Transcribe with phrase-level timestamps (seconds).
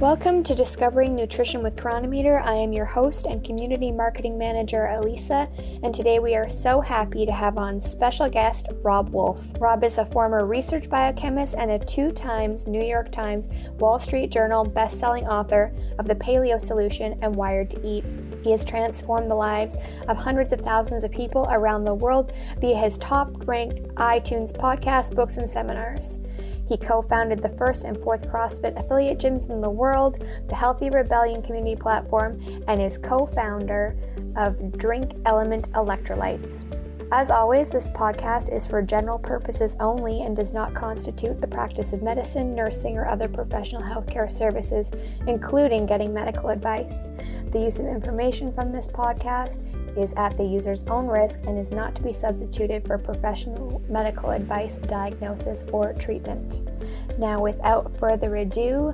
[0.00, 2.40] Welcome to Discovering Nutrition with Cronometer.
[2.40, 5.48] I am your host and community marketing manager, Elisa,
[5.84, 9.52] and today we are so happy to have on special guest Robb Wolf.
[9.60, 14.32] Robb is a former research biochemist and a two times New York Times, Wall Street
[14.32, 18.04] Journal best-selling author of The Paleo Solution and Wired to Eat.
[18.44, 19.74] He has transformed the lives
[20.06, 22.30] of hundreds of thousands of people around the world
[22.60, 26.20] via his top ranked iTunes podcast, books, and seminars.
[26.68, 30.90] He co founded the first and fourth CrossFit affiliate gyms in the world, the Healthy
[30.90, 33.96] Rebellion community platform, and is co founder
[34.36, 36.93] of Drink LMNT Electrolytes.
[37.12, 41.92] As always, this podcast is for general purposes only and does not constitute the practice
[41.92, 44.90] of medicine, nursing, or other professional healthcare services,
[45.26, 47.10] including getting medical advice.
[47.50, 49.62] The use of information from this podcast
[49.96, 54.30] is at the user's own risk and is not to be substituted for professional medical
[54.30, 56.62] advice, diagnosis, or treatment.
[57.18, 58.92] Now, without further ado,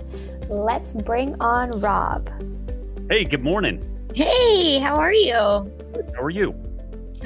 [0.48, 2.29] let's bring on Robb.
[3.10, 3.82] Hey, good morning.
[4.15, 5.32] Hey, how are you?
[5.32, 6.59] How are you?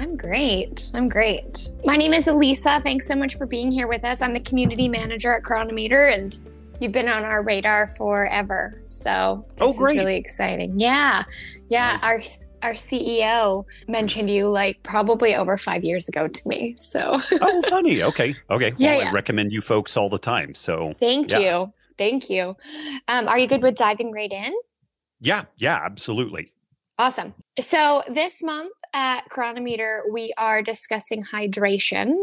[0.05, 0.91] I'm great.
[0.94, 1.70] I'm great.
[1.83, 2.78] My name is Elisa.
[2.84, 4.20] Thanks so much for being here with us.
[4.20, 6.38] I'm the community manager at Cronometer, and
[6.78, 8.83] you've been on our radar forever.
[8.84, 9.96] So this oh, great.
[9.96, 10.78] is really exciting.
[10.78, 11.22] Yeah,
[11.70, 11.98] yeah.
[12.02, 12.20] Our
[12.61, 16.74] our CEO mentioned you like probably over five years ago to me.
[16.77, 18.02] So oh, funny.
[18.02, 18.72] Okay, okay.
[18.72, 19.08] Well, yeah, yeah.
[19.08, 20.55] I recommend you folks all the time.
[20.55, 21.39] So thank yeah.
[21.39, 22.56] you, thank you.
[23.08, 24.52] Um, are you good with diving right in?
[25.18, 26.52] Yeah, yeah, absolutely.
[26.96, 27.34] Awesome.
[27.58, 32.14] So, this month at Cronometer, we are discussing hydration.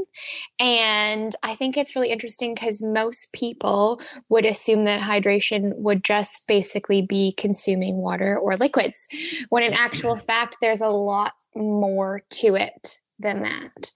[0.59, 6.47] And I think it's really interesting because most people would assume that hydration would just
[6.47, 9.08] basically be consuming water or liquids,
[9.50, 10.25] when in actual mm-hmm.
[10.25, 13.91] fact, there's a lot more to it than that.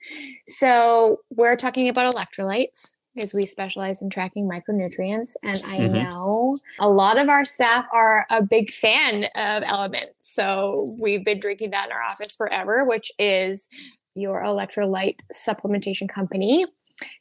[0.47, 5.33] So, we're talking about electrolytes is we specialize in tracking micronutrients.
[5.43, 5.93] And I mm-hmm.
[5.93, 10.05] know a lot of our staff are a big fan of LMNT.
[10.19, 13.69] So we've been drinking that in our office forever, which is
[14.15, 16.65] your electrolyte supplementation company.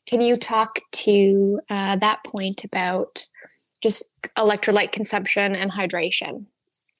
[0.06, 3.24] Can you talk to uh, that point about
[3.82, 6.46] just electrolyte consumption and hydration?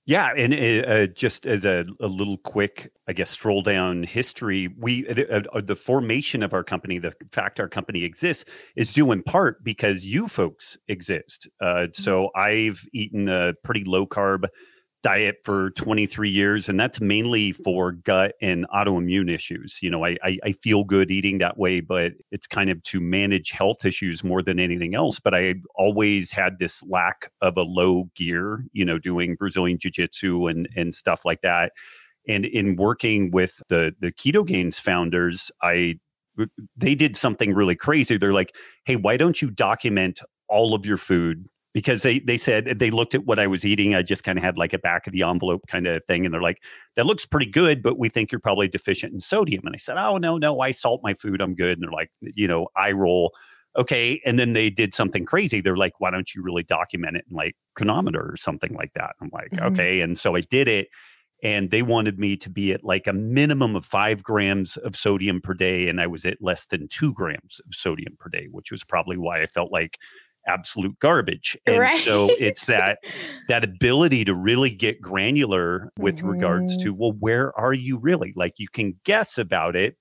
[0.07, 4.69] Yeah, and uh, uh, just as a, a, little quick, I guess, stroll down history,
[4.79, 8.45] we uh, uh, the formation of our company, the fact our company exists,
[8.77, 11.49] is due in part because you folks exist.
[11.59, 12.03] Uh, mm-hmm.
[12.03, 14.45] so I've eaten a pretty low carb
[15.05, 19.79] diet for 23 years and that's mainly for gut and autoimmune issues.
[19.83, 23.01] You know I, I, I feel good eating that way but it's kind of to
[23.01, 25.21] manage health issues more than anything else.
[25.21, 30.47] But i always had this lack of a low gear you know doing brazilian jiu-jitsu
[30.49, 31.73] and and stuff like that.
[32.27, 35.97] And in working with the the Ketogains founders i
[36.77, 38.17] they did something really crazy.
[38.17, 38.55] They're like
[38.87, 43.15] hey why don't you document all of your food because they they said they looked
[43.15, 43.95] at what I was eating.
[43.95, 46.33] I just kind of had like a back of the envelope kind of thing, and
[46.33, 46.63] they're like,
[46.97, 49.97] "That looks pretty good, but we think you're probably deficient in sodium." And I said,
[49.99, 51.43] "Oh no, no, I salt my food.
[51.43, 53.35] I'm good." And they're like, you know, I roll.
[53.77, 55.61] Okay, and then they did something crazy.
[55.61, 59.17] They're like, "Why don't you really document it in like cronometer or something like that?"
[59.21, 59.75] I'm like, mm-hmm.
[59.75, 60.89] "Okay," and so I did it.
[61.43, 65.43] And they wanted me to be at like a minimum of five grams of sodium
[65.43, 65.89] per day.
[65.89, 69.19] And I was at less than two grams of sodium per day, which was probably
[69.19, 69.99] why I felt like
[70.47, 72.01] absolute garbage and right.
[72.01, 72.99] so it's that
[73.49, 76.29] that ability to really get granular with mm-hmm.
[76.29, 79.97] regards to well where are you really like you can guess about it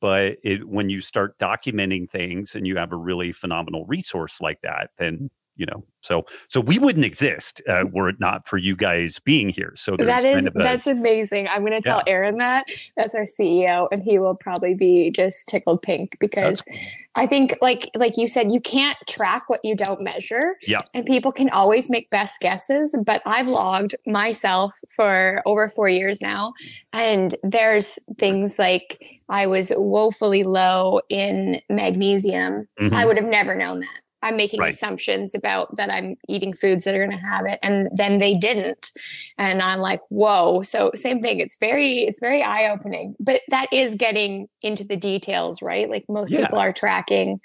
[0.00, 4.60] but it, when you start documenting things and you have a really phenomenal resource like
[4.62, 8.74] that then you know so so we wouldn't exist uh, were it not for you
[8.74, 12.12] guys being here so that is a, that's amazing i'm going to tell yeah.
[12.12, 12.64] aaron that
[12.96, 16.78] that's our ceo and he will probably be just tickled pink because cool.
[17.16, 21.04] i think like like you said you can't track what you don't measure yeah and
[21.04, 26.54] people can always make best guesses but i've logged myself for over four years now
[26.92, 32.94] and there's things like i was woefully low in magnesium mm-hmm.
[32.94, 34.70] i would have never known that I'm making right.
[34.70, 38.34] assumptions about that I'm eating foods that are going to have it, and then they
[38.34, 38.90] didn't,
[39.38, 40.62] and I'm like, whoa.
[40.62, 41.40] So same thing.
[41.40, 45.88] It's very it's very eye opening, but that is getting into the details, right?
[45.88, 46.42] Like most yeah.
[46.42, 47.40] people are tracking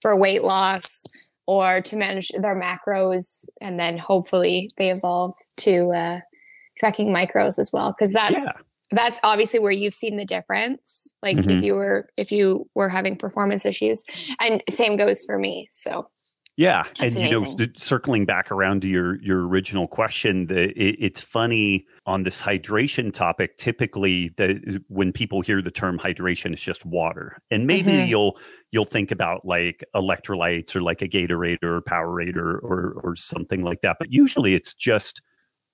[0.00, 1.06] for weight loss
[1.46, 6.20] or to manage their macros, and then hopefully they evolve to uh,
[6.78, 8.40] tracking micros as well, because that's.
[8.40, 8.62] Yeah
[8.92, 11.50] that's obviously where you've seen the difference like mm-hmm.
[11.50, 14.04] if you were if you were having performance issues
[14.40, 16.08] and same goes for me so
[16.56, 20.96] Yeah, That's and you know, circling back around to your your original question, the it,
[20.98, 23.56] it's funny on this hydration topic.
[23.56, 28.10] Typically, the when people hear the term hydration, it's just water, and maybe mm-hmm.
[28.10, 28.38] you'll
[28.70, 33.62] you'll think about like electrolytes or like a Gatorade or Powerade or, or or something
[33.62, 33.96] like that.
[33.98, 35.22] But usually, it's just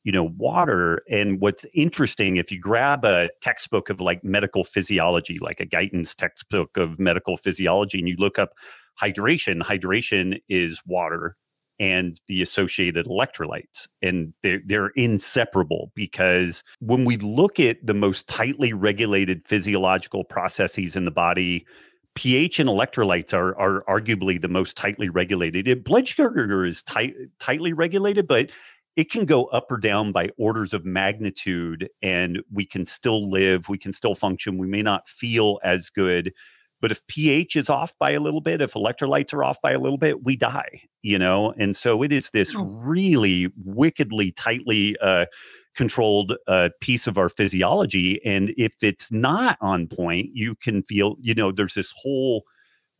[0.04, 5.38] you know water and what's interesting if you grab a textbook of like medical physiology
[5.40, 8.50] like a Guyton's textbook of medical physiology and you look up
[9.00, 9.62] hydration.
[9.62, 11.36] Hydration is water
[11.80, 18.26] and the associated electrolytes and they're, they're inseparable because when we look at the most
[18.26, 21.64] tightly regulated physiological processes in the body
[22.14, 25.84] pH and electrolytes are are arguably the most tightly regulated.
[25.84, 28.50] Blood sugar is tight, tightly regulated, but
[28.98, 33.68] it can go up or down by orders of magnitude, and we can still live.
[33.68, 34.58] We can still function.
[34.58, 36.32] We may not feel as good
[36.80, 39.78] but if pH is off by a little bit, if electrolytes are off by a
[39.78, 41.52] little bit, we die, you know?
[41.58, 42.62] And so it is this oh.
[42.62, 45.26] really wickedly tightly uh,
[45.74, 48.20] controlled uh, piece of our physiology.
[48.24, 52.44] And if it's not on point, you can feel, you know, there's this whole,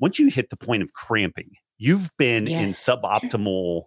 [0.01, 2.89] once you hit the point of cramping, you've been yes.
[2.89, 3.85] in suboptimal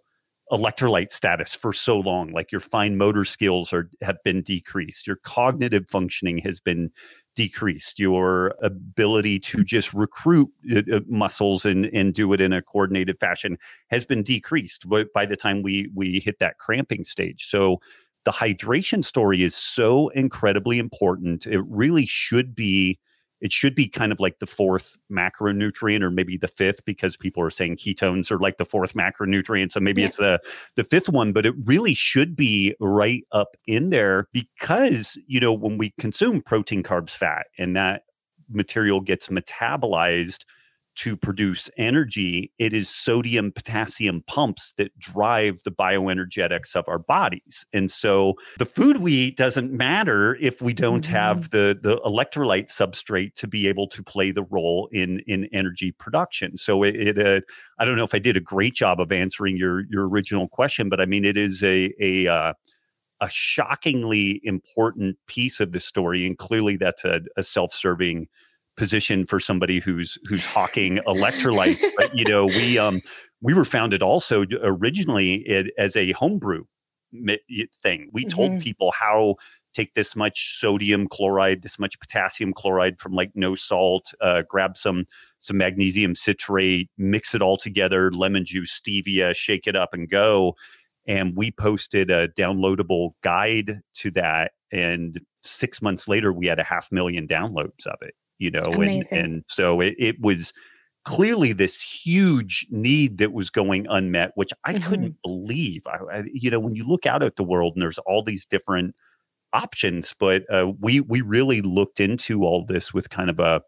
[0.52, 5.16] electrolyte status for so long like your fine motor skills are have been decreased your
[5.24, 6.90] cognitive functioning has been
[7.36, 12.62] decreased your ability to just recruit uh, uh, muscles and and do it in a
[12.62, 13.58] coordinated fashion
[13.90, 17.48] has been decreased but by the time we we hit that cramping stage.
[17.48, 17.80] So
[18.26, 21.48] the hydration story is so incredibly important.
[21.48, 23.00] It really should be
[23.42, 27.44] it should be kind of like the fourth macronutrient or maybe the fifth because people
[27.44, 30.08] are saying ketones are like the fourth macronutrient so maybe yeah.
[30.08, 30.40] it's the
[30.76, 35.54] the fifth one but it really should be right up in there because you know
[35.54, 38.04] when we consume protein carbs fat and that
[38.50, 40.44] material gets metabolized
[40.96, 47.66] to produce energy, it is sodium potassium pumps that drive the bioenergetics of our bodies.
[47.72, 51.14] And so the food we eat doesn't matter if we don't mm-hmm.
[51.14, 55.92] have the, the electrolyte substrate to be able to play the role in, in energy
[55.94, 56.58] production.
[56.58, 57.42] So it, it uh,
[57.80, 60.90] I don't know if I did a great job of answering your, your original question,
[60.90, 62.54] but I mean, it is a, a, uh,
[63.22, 66.26] a shockingly important piece of the story.
[66.26, 68.28] And clearly that's a, a self-serving
[68.78, 71.84] position for somebody who's who's hawking electrolytes.
[71.98, 73.02] but you know, we um
[73.42, 76.64] we were founded also originally it, as a homebrew
[77.82, 78.10] thing.
[78.14, 78.30] We mm-hmm.
[78.30, 79.36] told people how
[79.74, 84.78] take this much sodium chloride, this much potassium chloride from like no salt, uh, grab
[84.78, 85.06] some
[85.40, 90.56] some magnesium citrate, mix it all together, lemon juice, stevia, shake it up and go.
[91.08, 94.52] And we posted a downloadable guide to that.
[94.72, 99.04] And six months later, we had a half million downloads of it you know and,
[99.12, 100.52] and so it, it was
[101.06, 104.90] clearly this huge need that was going unmet which i mm-hmm.
[104.90, 108.00] couldn't believe I, I, you know when you look out at the world and there's
[108.00, 108.96] all these different
[109.54, 113.62] options but uh, we we really looked into all this with kind of a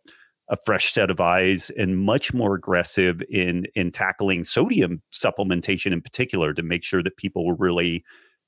[0.49, 6.01] a fresh set of eyes and much more aggressive in in tackling sodium supplementation in
[6.01, 8.03] particular to make sure that people were really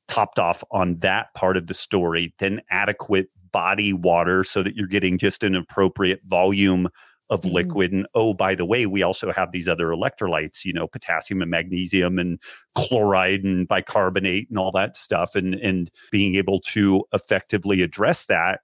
[0.07, 4.85] topped off on that part of the story then adequate body water so that you're
[4.85, 6.89] getting just an appropriate volume
[7.29, 7.55] of mm-hmm.
[7.55, 7.93] liquid.
[7.93, 11.49] And oh, by the way, we also have these other electrolytes, you know, potassium and
[11.49, 12.37] magnesium and
[12.75, 15.35] chloride and bicarbonate and all that stuff.
[15.35, 18.59] And and being able to effectively address that.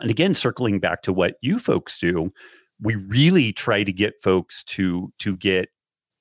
[0.00, 2.32] And again, circling back to what you folks do,
[2.80, 5.68] we really try to get folks to to get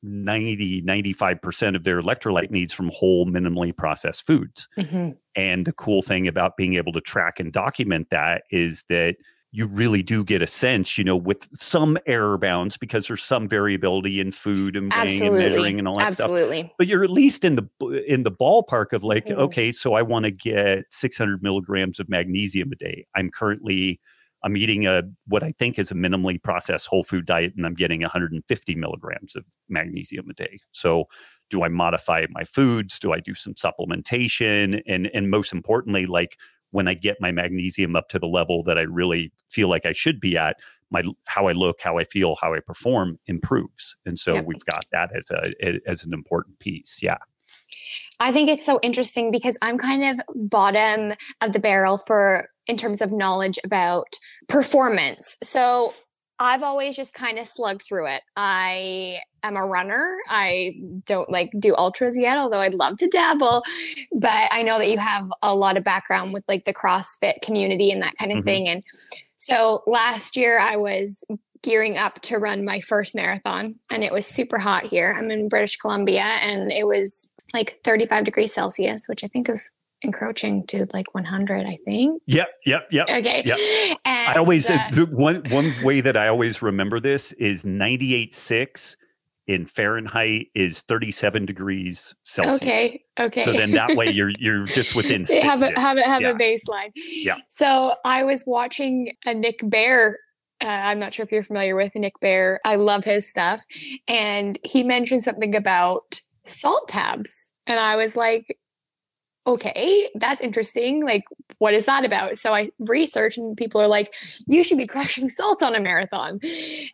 [0.03, 5.11] 90 95% of their electrolyte needs from whole minimally processed foods mm-hmm.
[5.35, 9.15] and the cool thing about being able to track and document that is that
[9.55, 13.47] you really do get a sense, you know, with some error bounds because there's some
[13.47, 16.61] variability in food and weighing and measuring and all that Absolutely.
[16.61, 16.71] stuff.
[16.79, 19.39] But you're at least in the in the ballpark of like, mm-hmm.
[19.41, 23.05] okay, so I want to get 600 milligrams of magnesium a day.
[23.15, 23.99] I'm currently
[24.43, 27.75] I'm eating a what I think is a minimally processed whole food diet, and I'm
[27.75, 30.59] getting 150 milligrams of magnesium a day.
[30.71, 31.05] So,
[31.49, 32.99] do I modify my foods?
[32.99, 34.81] Do I do some supplementation?
[34.87, 36.37] And and most importantly, like
[36.71, 39.93] when I get my magnesium up to the level that I really feel like I
[39.93, 40.57] should be at,
[40.89, 43.95] my how I look, how I feel, how I perform improves.
[44.05, 46.99] And so we've got that as a as an important piece.
[47.01, 47.17] Yeah.
[48.19, 52.77] I think it's so interesting because I'm kind of bottom of the barrel for in
[52.77, 54.17] terms of knowledge about
[54.47, 55.37] performance.
[55.43, 55.93] So
[56.39, 58.21] I've always just kind of slugged through it.
[58.35, 60.17] I am a runner.
[60.27, 63.63] I don't like do ultras yet, although I'd love to dabble.
[64.11, 67.91] But I know that you have a lot of background with like the CrossFit community
[67.91, 68.45] and that kind of mm-hmm.
[68.45, 68.67] thing.
[68.67, 68.83] And
[69.37, 71.23] so last year I was
[71.61, 75.15] gearing up to run my first marathon and it was super hot here.
[75.17, 79.71] I'm in British Columbia and it was like 35 degrees Celsius, which I think is
[80.03, 83.57] encroaching to like 100 i think yep yep yep okay yep.
[84.05, 88.95] And, i always uh, one one way that i always remember this is 98.6
[89.47, 94.95] in fahrenheit is 37 degrees celsius okay okay so then that way you're you're just
[94.95, 96.29] within have a have a have yeah.
[96.29, 100.17] a baseline yeah so i was watching a nick bare
[100.63, 102.61] uh, I'm not sure if you're familiar with Nick Bare.
[102.63, 103.59] I love his stuff.
[104.07, 107.53] And he mentioned something about salt tabs.
[107.67, 108.57] And I was like,
[109.45, 111.03] okay, that's interesting.
[111.03, 111.23] Like,
[111.57, 112.37] what is that about?
[112.37, 114.13] So I researched, and people are like,
[114.47, 116.39] you should be crushing salt on a marathon.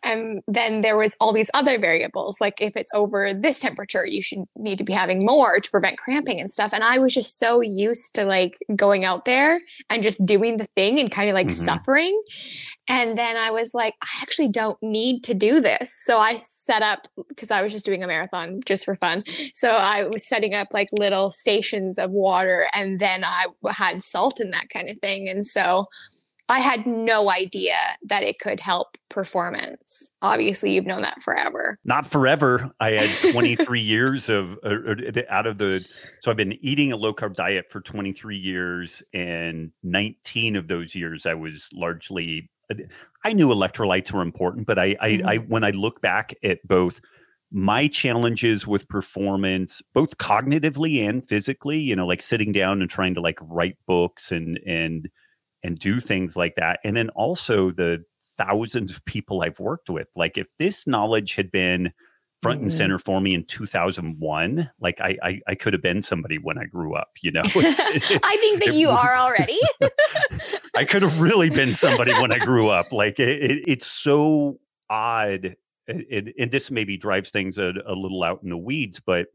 [0.02, 4.22] And then there was all these other variables, like if it's over this temperature, you
[4.22, 6.72] should need to be having more to prevent cramping and stuff.
[6.72, 10.66] And I was just so used to like going out there and just doing the
[10.76, 11.64] thing and kind of like mm-hmm.
[11.64, 12.22] suffering.
[12.88, 15.96] And then I was like, I actually don't need to do this.
[16.04, 19.22] So I set up because I was just doing a marathon just for fun.
[19.54, 24.40] So I was setting up like little stations of water and then I had salt
[24.40, 25.28] and that kind of thing.
[25.28, 25.86] And so
[26.50, 30.16] I had no idea that it could help performance.
[30.20, 31.78] Obviously, you've known that forever.
[31.84, 32.72] Not forever.
[32.80, 35.84] I had 23 years of uh, uh, out of the.
[36.22, 40.96] So I've been eating a low carb diet for 23 years, and 19 of those
[40.96, 42.50] years I was largely
[43.24, 45.28] I knew electrolytes were important, but I, I, mm-hmm.
[45.28, 47.00] I, when I look back at both
[47.52, 53.14] my challenges with performance, both cognitively and physically, you know, like sitting down and trying
[53.14, 55.08] to like write books and and
[55.62, 58.02] and do things like that, and then also the
[58.38, 60.08] thousands of people I've worked with.
[60.16, 61.92] Like, if this knowledge had been
[62.42, 62.64] front mm-hmm.
[62.64, 66.58] and center for me in 2001 like I, I, I could have been somebody when
[66.58, 69.58] i grew up you know i think that you are already
[70.76, 74.58] i could have really been somebody when i grew up like it, it, it's so
[74.88, 75.56] odd
[75.86, 79.26] it, and this maybe drives things a, a little out in the weeds but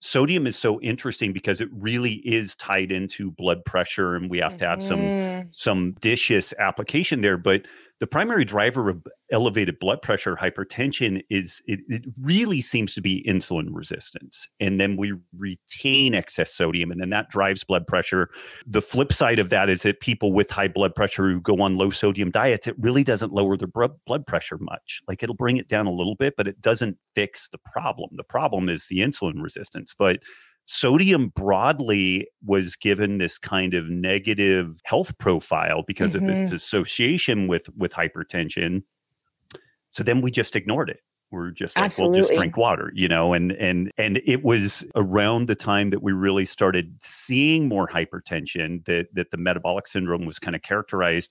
[0.00, 4.56] sodium is so interesting because it really is tied into blood pressure and we have
[4.56, 5.48] to have some mm-hmm.
[5.50, 7.62] some dishes application there but
[8.00, 13.24] the primary driver of elevated blood pressure hypertension is it, it, really seems to be
[13.28, 18.30] insulin resistance and then we retain excess sodium and then that drives blood pressure.
[18.66, 21.76] The flip side of that is that people with high blood pressure who go on
[21.76, 25.02] low sodium diets it really doesn't lower their blood pressure much.
[25.08, 28.10] Like it'll bring it down a little bit but it doesn't fix the problem.
[28.16, 30.20] The problem is the insulin resistance but
[30.68, 36.28] sodium broadly was given this kind of negative health profile because mm-hmm.
[36.28, 36.56] of its mm-hmm.
[36.56, 38.82] association with with hypertension
[39.90, 42.20] so then we just ignored it we're just like Absolutely.
[42.20, 46.02] we'll just drink water you know and and and it was around the time that
[46.02, 51.30] we really started seeing more hypertension that that the metabolic syndrome was kind of characterized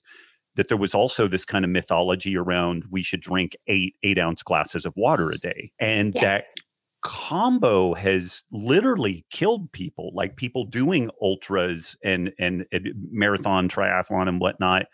[0.56, 4.42] that there was also this kind of mythology around we should drink eight eight ounce
[4.42, 6.54] glasses of water a day and yes.
[6.54, 6.62] that
[7.08, 14.40] combo has literally killed people like people doing ultras and and, and marathon triathlon and
[14.40, 14.84] whatnot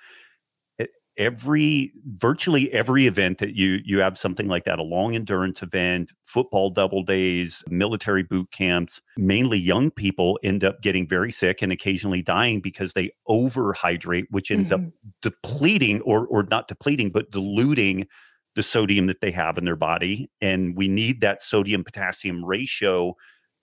[1.17, 6.13] every virtually every event that you you have something like that a long endurance event
[6.23, 11.73] football double days military boot camps mainly young people end up getting very sick and
[11.73, 14.87] occasionally dying because they overhydrate which ends mm-hmm.
[14.87, 14.93] up
[15.23, 18.07] depleting or or not depleting but diluting
[18.55, 20.31] the sodium that they have in their body.
[20.41, 23.17] And we need that sodium potassium ratio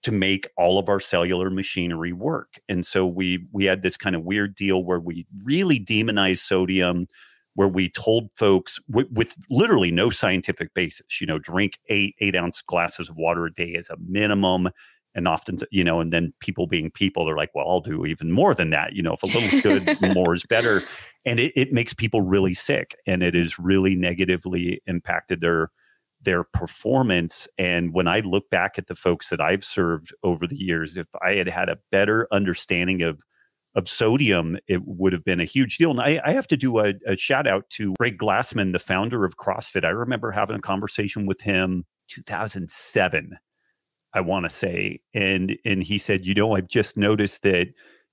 [0.04, 2.60] to make all of our cellular machinery work.
[2.68, 7.08] And so we we had this kind of weird deal where we really demonized sodium
[7.54, 12.36] where we told folks w- with literally no scientific basis, you know, drink eight eight
[12.36, 14.70] ounce glasses of water a day as a minimum
[15.16, 18.32] and often you know and then people being people they're like well i'll do even
[18.32, 20.82] more than that you know if a little good more is better
[21.26, 25.70] and it, it makes people really sick and it has really negatively impacted their
[26.22, 30.58] their performance and when i look back at the folks that i've served over the
[30.58, 33.22] years if i had had a better understanding of
[33.74, 35.92] of sodium, it would have been a huge deal.
[35.92, 39.24] And I, I have to do a, a, shout out to Greg Glassman, the founder
[39.24, 39.86] of CrossFit.
[39.86, 43.38] I remember having a conversation with him 2007
[44.14, 47.68] I want to say, and and he said, you know, I've just noticed that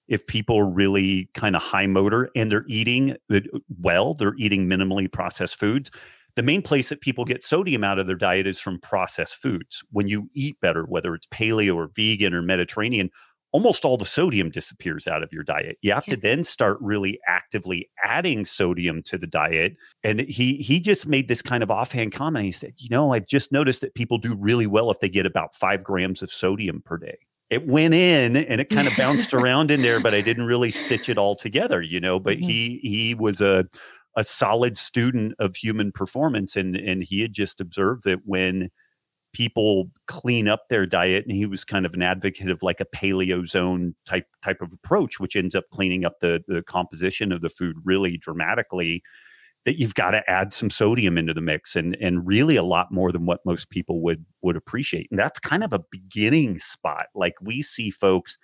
[0.09, 3.41] if people are really kind of high motor and they're eating uh,
[3.81, 5.91] well, they're eating minimally processed foods.
[6.37, 9.83] The main place that people get sodium out of their diet is from processed foods.
[9.91, 13.11] When you eat better, whether it's paleo or vegan or Mediterranean,
[13.53, 15.79] almost all the sodium disappears out of your diet.
[15.81, 16.17] You have yes.
[16.17, 19.77] to then start really actively adding sodium to the diet.
[20.05, 22.45] And he he just made this kind of offhand comment.
[22.45, 25.27] He said, "You know, I've just noticed that people do really well if they get
[25.27, 27.19] about five grams of sodium per day."
[27.51, 30.71] It went in and it kind of bounced around in there, but I didn't really
[30.71, 32.19] stitch it all together, you know.
[32.19, 32.49] But mm-hmm.
[32.49, 33.65] he he was a
[34.17, 38.71] a solid student of human performance and and he had just observed that when
[39.33, 42.97] people clean up their diet and he was kind of an advocate of like a
[42.97, 47.49] paleozone type type of approach which ends up cleaning up the the composition of the
[47.49, 49.03] food really dramatically
[49.65, 52.91] that you've got to add some sodium into the mix and and really a lot
[52.91, 57.07] more than what most people would would appreciate and that's kind of a beginning spot
[57.15, 58.39] like we see folks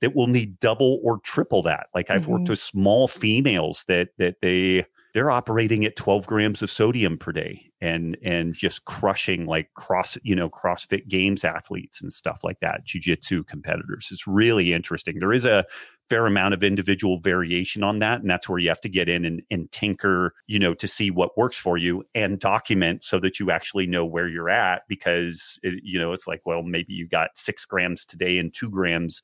[0.00, 2.32] that will need double or triple that like i've mm-hmm.
[2.32, 7.32] worked with small females that that they they're operating at 12 grams of sodium per
[7.32, 12.60] day and and just crushing like cross you know crossfit games athletes and stuff like
[12.60, 14.08] that jiu-jitsu competitors.
[14.12, 15.18] It's really interesting.
[15.18, 15.64] There is a
[16.08, 19.24] fair amount of individual variation on that and that's where you have to get in
[19.24, 23.38] and, and tinker you know to see what works for you and document so that
[23.38, 27.06] you actually know where you're at because it, you know it's like well maybe you
[27.06, 29.22] got six grams today and two grams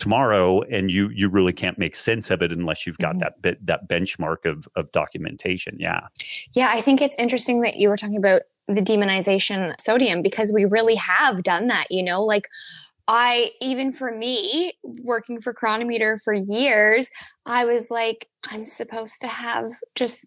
[0.00, 3.20] tomorrow and you you really can't make sense of it unless you've got mm-hmm.
[3.20, 6.00] that bit that benchmark of of documentation yeah
[6.54, 10.64] yeah i think it's interesting that you were talking about the demonization sodium because we
[10.64, 12.48] really have done that you know like
[13.12, 17.10] I, even for me, working for Cronometer for years,
[17.44, 20.26] I was like, I'm supposed to have just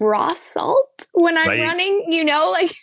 [0.00, 1.58] raw salt when I'm right.
[1.58, 2.76] running, you know, like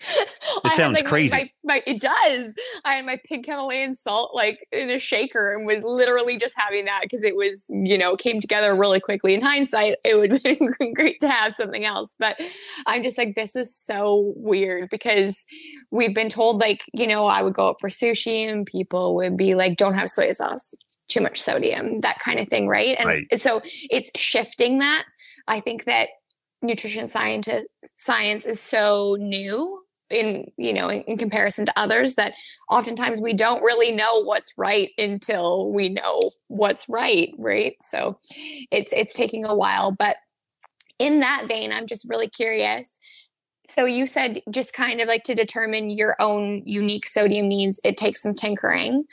[0.64, 1.34] It sounds like, crazy.
[1.34, 2.54] My, my, it does.
[2.84, 6.84] I had my pink Himalayan salt like in a shaker and was literally just having
[6.86, 9.34] that because it was, you know, came together really quickly.
[9.34, 12.16] In hindsight, it would have been great to have something else.
[12.18, 12.40] But
[12.86, 15.46] I'm just like, this is so weird because
[15.90, 19.36] we've been told, like, you know, I would go up for sushi and people would
[19.36, 20.74] be like, don't have soy sauce,
[21.08, 22.68] too much sodium, that kind of thing.
[22.68, 22.96] Right.
[22.98, 23.40] And right.
[23.40, 25.04] so it's shifting that.
[25.46, 26.08] I think that
[26.60, 27.48] nutrition science
[27.84, 32.34] science is so new in you know in, in, comparison to others that
[32.70, 37.76] oftentimes we don't really know what's right until we know what's right right?
[37.82, 38.18] So
[38.70, 40.16] it's it's taking a while but
[40.98, 42.98] in that vein i'm just really curious.
[43.68, 47.96] So you said just kind of like to determine your own unique sodium needs it
[47.96, 49.04] takes some tinkering.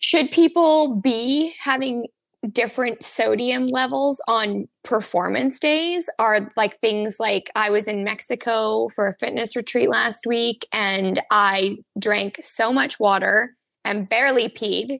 [0.00, 2.08] Should people be having
[2.52, 9.08] different sodium levels on performance days are like things like I was in Mexico for
[9.08, 14.98] a fitness retreat last week and I drank so much water and barely peed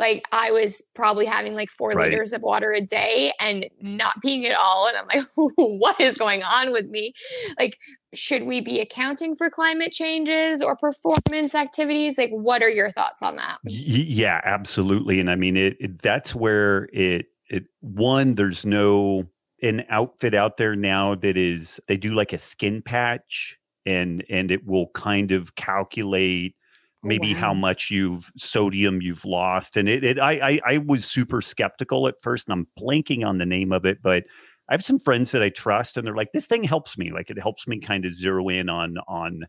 [0.00, 2.10] like I was probably having like four right.
[2.10, 4.88] liters of water a day and not peeing at all.
[4.88, 7.12] And I'm like, what is going on with me?
[7.58, 7.76] Like,
[8.14, 12.16] should we be accounting for climate changes or performance activities?
[12.18, 13.58] Like, what are your thoughts on that?
[13.64, 15.20] Yeah, absolutely.
[15.20, 19.26] And I mean, it, it that's where it, it, one, there's no,
[19.62, 24.50] an outfit out there now that is, they do like a skin patch and, and
[24.50, 26.54] it will kind of calculate
[27.02, 27.40] maybe wow.
[27.40, 32.06] how much you've sodium you've lost and it, it I, I, I was super skeptical
[32.08, 34.24] at first and i'm blanking on the name of it but
[34.68, 37.30] i have some friends that i trust and they're like this thing helps me like
[37.30, 39.46] it helps me kind of zero in on on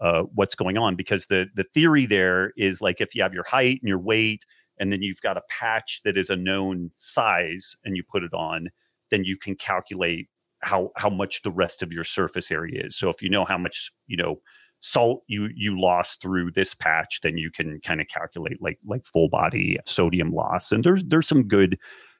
[0.00, 3.44] uh, what's going on because the the theory there is like if you have your
[3.44, 4.44] height and your weight
[4.78, 8.34] and then you've got a patch that is a known size and you put it
[8.34, 8.68] on
[9.10, 10.28] then you can calculate
[10.62, 13.58] how how much the rest of your surface area is so if you know how
[13.58, 14.40] much you know
[14.82, 19.06] salt you you lost through this patch, then you can kind of calculate like like
[19.06, 20.72] full body sodium loss.
[20.72, 21.78] And there's there's some good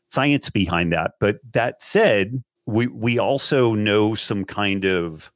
[0.09, 1.13] science behind that.
[1.21, 5.31] But that said, we we also know some kind of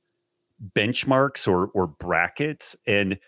[0.75, 3.19] benchmarks or or brackets and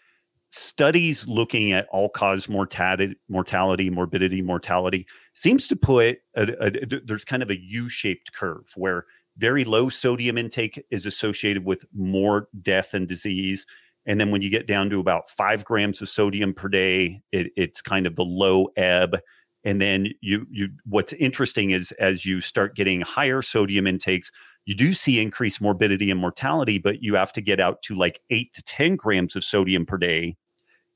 [0.51, 7.01] studies looking at all cause mortality mortality morbidity mortality seems to put a, a, a,
[7.05, 9.05] there's kind of a u-shaped curve where
[9.37, 13.67] very low sodium intake is associated with more death and disease
[14.07, 17.53] and then when you get down to about five grams of sodium per day, it,
[17.57, 19.19] it's kind of the low ebb.
[19.65, 24.31] And then you you what's interesting is as you start getting higher sodium intakes,
[24.65, 28.21] you do see increased morbidity and mortality, but you have to get out to like
[28.31, 30.37] eight to 10 grams of sodium per day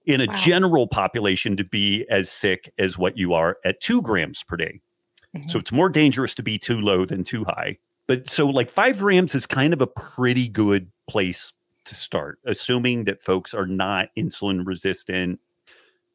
[0.07, 0.35] in a wow.
[0.37, 4.81] general population to be as sick as what you are at two grams per day.
[5.37, 5.49] Mm-hmm.
[5.49, 7.79] So it's more dangerous to be too low than too high.
[8.09, 11.53] But so like five grams is kind of a pretty good place
[11.85, 15.41] to start, assuming that folks are not insulin resistant.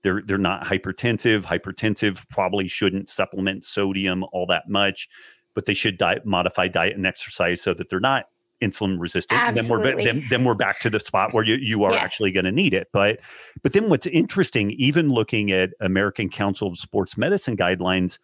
[0.04, 1.44] They're they're not hypertensive.
[1.44, 5.10] Hypertensive probably shouldn't supplement sodium all that much,
[5.54, 8.26] but they should diet, modify diet and exercise so that they're not
[8.62, 9.40] insulin resistant.
[9.40, 9.90] Absolutely.
[9.90, 12.02] And then we're then, then we're back to the spot where you, you are yes.
[12.02, 12.88] actually going to need it.
[12.92, 13.20] But
[13.64, 18.20] but then what's interesting, even looking at American Council of Sports Medicine guidelines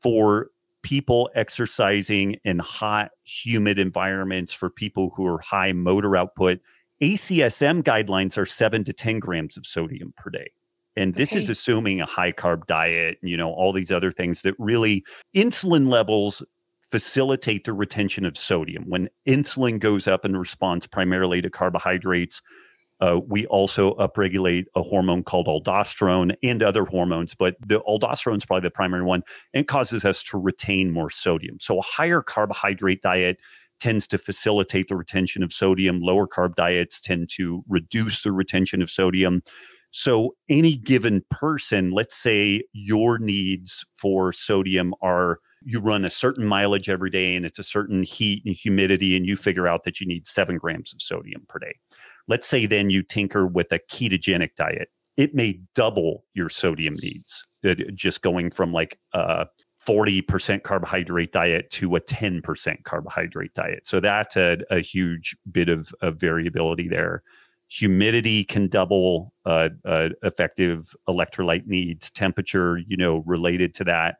[0.00, 0.48] for
[0.82, 6.58] people exercising in hot, humid environments, for people who are high motor output,
[7.02, 10.50] ACSM guidelines are seven to 10 grams of sodium per day.
[10.96, 11.38] And this okay.
[11.38, 15.88] is assuming a high carb diet, you know, all these other things that really insulin
[15.88, 16.42] levels
[16.90, 18.84] facilitate the retention of sodium.
[18.88, 22.42] When insulin goes up in response primarily to carbohydrates,
[23.00, 28.44] uh, we also upregulate a hormone called aldosterone and other hormones, but the aldosterone is
[28.44, 29.22] probably the primary one
[29.54, 31.56] and causes us to retain more sodium.
[31.60, 33.38] So a higher carbohydrate diet
[33.80, 36.00] tends to facilitate the retention of sodium.
[36.00, 39.42] Lower carb diets tend to reduce the retention of sodium.
[39.92, 46.46] So, any given person, let's say your needs for sodium are you run a certain
[46.46, 50.00] mileage every day and it's a certain heat and humidity, and you figure out that
[50.00, 51.74] you need seven grams of sodium per day.
[52.28, 54.88] Let's say then you tinker with a ketogenic diet.
[55.16, 59.46] It may double your sodium needs, uh, just going from like a
[59.86, 63.86] 40% carbohydrate diet to a 10% carbohydrate diet.
[63.86, 67.22] So that's a, a huge bit of, of variability there.
[67.68, 74.16] Humidity can double uh, uh, effective electrolyte needs temperature you know related to that.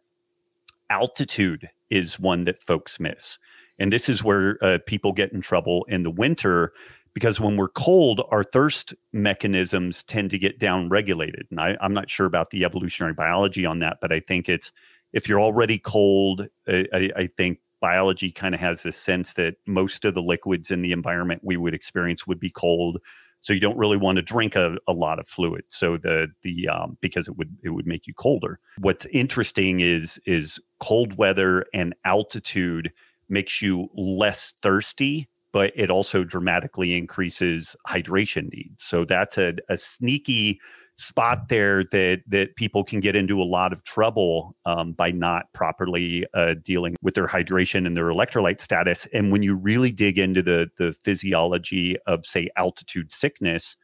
[0.88, 3.38] Altitude is one that folks miss.
[3.80, 6.72] And this is where uh, people get in trouble in the winter
[7.12, 11.92] because when we're cold our thirst mechanisms tend to get down regulated and I, i'm
[11.92, 14.70] not sure about the evolutionary biology on that but i think it's
[15.12, 20.04] if you're already cold I, I think biology kind of has this sense that most
[20.04, 22.98] of the liquids in the environment we would experience would be cold.
[23.40, 25.64] So you don't really want to drink a, a lot of fluid.
[25.68, 28.60] So the the um, because it would it would make you colder.
[28.78, 32.92] What's interesting is is cold weather and altitude
[33.28, 38.84] makes you less thirsty but it also dramatically increases hydration needs.
[38.84, 40.60] So that's a, a sneaky
[41.00, 45.50] spot there that that people can get into a lot of trouble um, by not
[45.54, 49.08] properly uh, dealing with their hydration and their electrolyte status.
[49.14, 53.76] And when you really dig into the the physiology of say altitude sickness,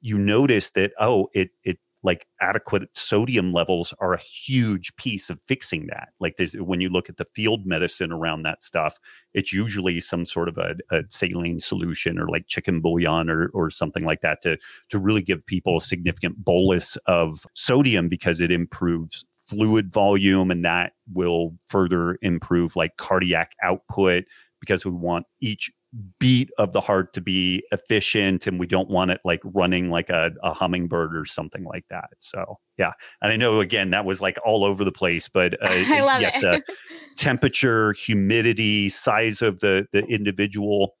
[0.00, 5.38] you notice that oh it it like adequate sodium levels are a huge piece of
[5.46, 6.08] fixing that.
[6.20, 8.98] Like this, when you look at the field medicine around that stuff,
[9.34, 13.70] it's usually some sort of a, a saline solution or like chicken bouillon or, or
[13.70, 14.56] something like that to,
[14.90, 20.64] to really give people a significant bolus of sodium because it improves fluid volume and
[20.64, 24.24] that will further improve like cardiac output
[24.60, 25.70] because we want each
[26.18, 30.08] beat of the heart to be efficient and we don't want it like running like
[30.08, 32.08] a, a, hummingbird or something like that.
[32.20, 32.92] So yeah.
[33.20, 36.22] And i know again that was like all over the place but uh, I love
[36.22, 36.54] yes, it.
[36.54, 36.60] uh,
[37.18, 40.96] temperature humidity size of the the individual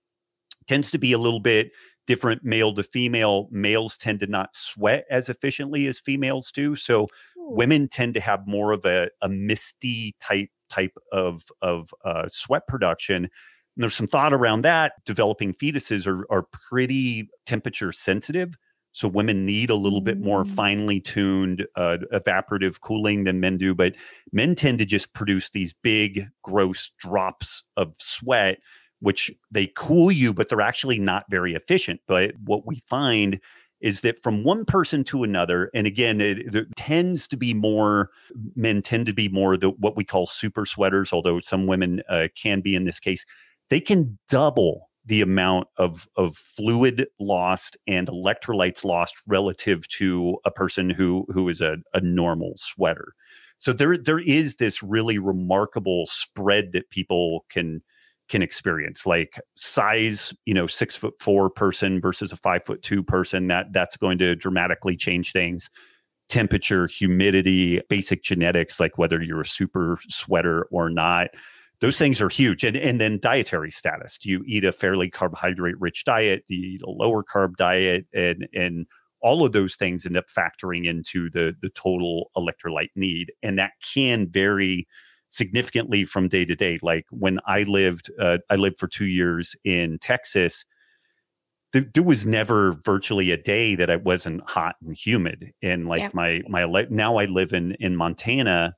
[0.68, 1.70] tends to be a little bit
[2.06, 3.48] different male to female.
[3.50, 6.76] Males tend to not sweat as efficiently as females do.
[6.76, 7.08] So Ooh.
[7.54, 12.66] women tend to have more of a, a misty type type of of uh, sweat
[12.66, 13.28] production
[13.76, 14.92] and there's some thought around that.
[15.04, 18.54] Developing fetuses are, are pretty temperature sensitive.
[18.92, 20.54] So women need a little bit more mm.
[20.54, 23.94] finely tuned uh, evaporative cooling than men do, but
[24.32, 28.58] men tend to just produce these big, gross drops of sweat,
[29.00, 32.00] which they cool you, but they're actually not very efficient.
[32.06, 33.40] But what we find
[33.80, 38.10] is that from one person to another, and again, it, it tends to be more
[38.54, 42.28] men tend to be more the what we call super sweaters, although some women uh,
[42.36, 43.26] can be in this case
[43.72, 50.50] they can double the amount of, of fluid lost and electrolytes lost relative to a
[50.50, 53.14] person who who is a, a normal sweater.
[53.56, 57.80] So there there is this really remarkable spread that people can
[58.28, 63.02] can experience like size you know six foot four person versus a five foot two
[63.02, 65.70] person that that's going to dramatically change things
[66.28, 71.28] temperature humidity basic genetics like whether you're a super sweater or not
[71.82, 72.62] those things are huge.
[72.62, 74.16] And, and then dietary status.
[74.16, 76.44] Do you eat a fairly carbohydrate rich diet?
[76.46, 78.06] Do you eat a lower carb diet?
[78.14, 78.86] And, and
[79.20, 83.32] all of those things end up factoring into the, the total electrolyte need.
[83.42, 84.86] And that can vary
[85.28, 86.78] significantly from day to day.
[86.82, 90.64] Like when I lived, uh, I lived for two years in Texas.
[91.72, 95.52] There, there was never virtually a day that I wasn't hot and humid.
[95.64, 96.10] And like yeah.
[96.12, 98.74] my my now I live in in Montana,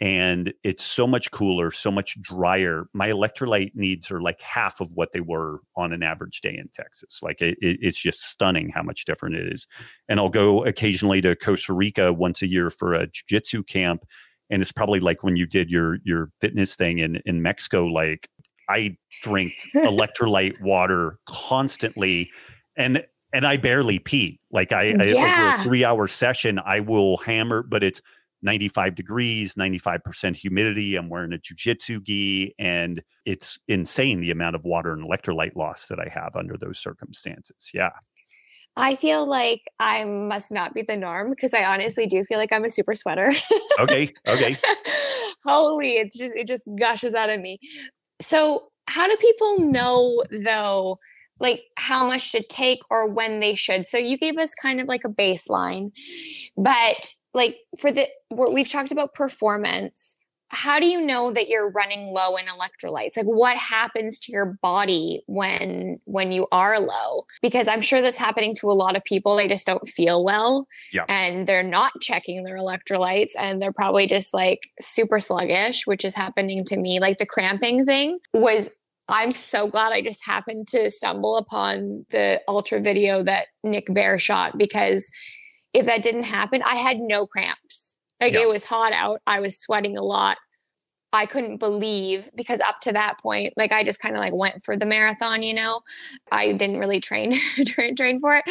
[0.00, 2.86] and it's so much cooler, so much drier.
[2.94, 6.68] My electrolyte needs are like half of what they were on an average day in
[6.72, 7.20] Texas.
[7.22, 9.66] Like it, it, it's just stunning how much different it is.
[10.08, 14.04] And I'll go occasionally to Costa Rica once a year for a jiu-jitsu camp,
[14.48, 17.84] and it's probably like when you did your your fitness thing in in Mexico.
[17.84, 18.28] Like
[18.70, 22.30] I drink electrolyte water constantly,
[22.74, 24.40] and and I barely pee.
[24.50, 25.52] Like I, I yeah.
[25.52, 28.00] over a three hour session, I will hammer, but it's
[28.42, 30.96] 95 degrees, 95% humidity.
[30.96, 35.86] I'm wearing a jujitsu gi, and it's insane the amount of water and electrolyte loss
[35.86, 37.70] that I have under those circumstances.
[37.74, 37.90] Yeah.
[38.76, 42.52] I feel like I must not be the norm because I honestly do feel like
[42.52, 43.32] I'm a super sweater.
[43.80, 44.12] okay.
[44.26, 44.56] Okay.
[45.44, 47.58] holy, it's just it just gushes out of me.
[48.20, 50.96] So, how do people know though?
[51.40, 53.86] like how much to take or when they should.
[53.86, 55.90] So you gave us kind of like a baseline,
[56.56, 60.16] but like for the we've talked about performance.
[60.52, 63.16] How do you know that you're running low in electrolytes?
[63.16, 67.22] Like what happens to your body when when you are low?
[67.40, 69.36] Because i'm sure that's happening to a lot of people.
[69.36, 70.66] They just don't feel well.
[70.92, 71.04] Yeah.
[71.08, 76.14] and they're not checking their electrolytes and they're probably just like super sluggish which is
[76.14, 76.98] happening to me.
[76.98, 78.74] Like the cramping thing was
[79.08, 84.18] I'm so glad I just happened to stumble upon the ultra video that Nick Bare
[84.18, 85.10] shot because
[85.72, 87.96] if that didn't happen, I had no cramps.
[88.20, 88.40] Like yeah.
[88.40, 89.20] it was hot out.
[89.26, 90.36] I was sweating a lot.
[91.12, 94.62] I couldn't believe because up to that point, like I just kind of like went
[94.62, 95.80] for the marathon, you know.
[96.30, 97.32] I didn't really train
[97.66, 98.44] train, train for it,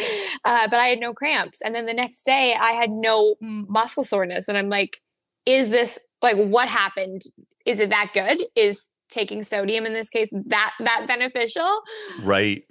[0.44, 1.62] uh, but I had no cramps.
[1.62, 5.00] And then the next day, I had no muscle soreness, and I'm like,
[5.46, 7.22] "Is this like what happened?
[7.64, 8.42] Is it that good?
[8.54, 11.80] Is taking sodium in this case that that beneficial?"
[12.24, 12.62] Right.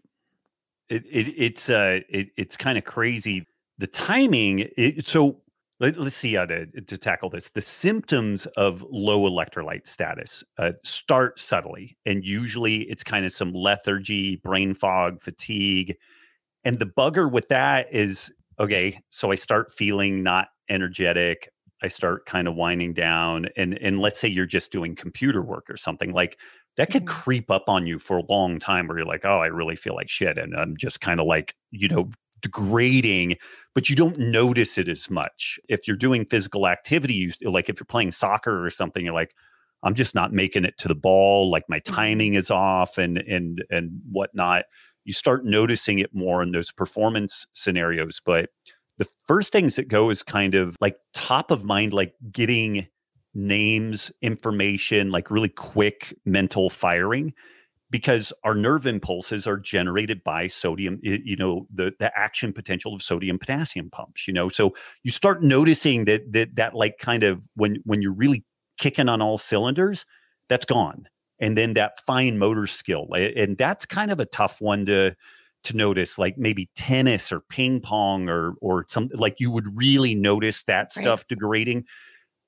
[0.90, 3.48] It, it it's uh it, it's kind of crazy
[3.80, 5.42] the timing it, so
[5.80, 10.72] let, us see how to, to tackle this the symptoms of low electrolyte status uh,
[10.84, 15.96] start subtly and usually it's kind of some lethargy brain fog fatigue
[16.64, 21.50] and the bugger with that is okay so i start feeling not energetic
[21.82, 25.70] i start kind of winding down and and let's say you're just doing computer work
[25.70, 26.38] or something like
[26.76, 27.22] that could mm-hmm.
[27.22, 29.96] creep up on you for a long time where you're like oh i really feel
[29.96, 32.10] like shit and i'm just kind of like you know
[32.42, 33.36] degrading,
[33.76, 35.60] but you don't notice it as much.
[35.70, 39.34] If you're doing physical activity, you, like if you're playing soccer or something, you're like,
[39.84, 41.50] I'm just not making it to the ball.
[41.50, 41.96] Like my mm-hmm.
[41.96, 44.66] timing is off and and and whatnot.
[45.06, 48.22] You start noticing it more in those performance scenarios.
[48.24, 48.50] But
[48.98, 52.88] the first things that go is kind of like top of mind, like getting
[53.34, 57.34] names, information, like really quick mental firing
[57.92, 63.02] because our nerve impulses are generated by sodium you know the the action potential of
[63.02, 64.50] sodium potassium pumps you know?
[64.50, 68.44] So you start noticing that that that like kind of when when you're really
[68.78, 70.06] kicking on all cylinders
[70.50, 71.08] that's gone.
[71.40, 75.16] And then that fine motor skill and that's kind of a tough one to
[75.64, 80.16] to notice like maybe tennis or ping pong or or some like you would really
[80.16, 81.04] notice that right.
[81.04, 81.86] stuff degrading.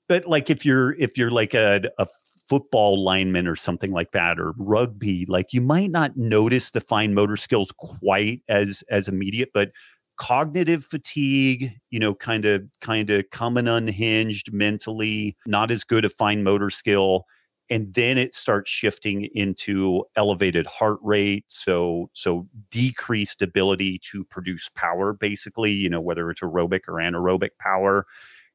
[0.10, 2.06] But like if you're if you're like a, a
[2.52, 7.14] football lineman or something like that or rugby like you might not notice the fine
[7.14, 9.72] motor skills quite as as immediate but
[10.18, 16.10] cognitive fatigue you know kind of kind of coming unhinged mentally not as good a
[16.10, 17.24] fine motor skill
[17.70, 24.68] and then it starts shifting into elevated heart rate so so decreased ability to produce
[24.76, 28.06] power basically you know whether it's aerobic or anaerobic power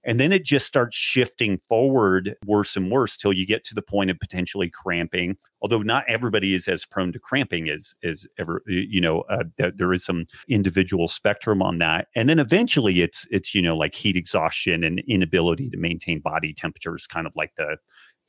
[0.06, 3.82] and then it just starts shifting forward worse and worse till you get to the
[3.82, 5.36] point of potentially cramping.
[5.60, 9.42] Although not everybody is as prone to cramping as as ever, you know, uh,
[9.74, 12.06] there is some individual spectrum on that.
[12.14, 16.54] And then eventually, it's it's you know like heat exhaustion and inability to maintain body
[16.54, 17.76] temperature is kind of like the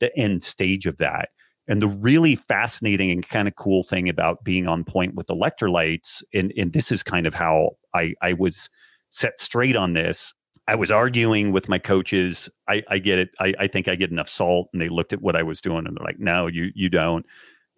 [0.00, 1.28] the end stage of that.
[1.68, 6.22] And the really fascinating and kind of cool thing about being on point with electrolytes,
[6.32, 8.70] and, and this is kind of how I, I was
[9.10, 10.32] set straight on this,
[10.68, 12.48] I was arguing with my coaches.
[12.68, 13.30] I, I get it.
[13.40, 14.68] I, I, think I get enough salt.
[14.72, 17.24] And they looked at what I was doing and they're like, no, you you don't.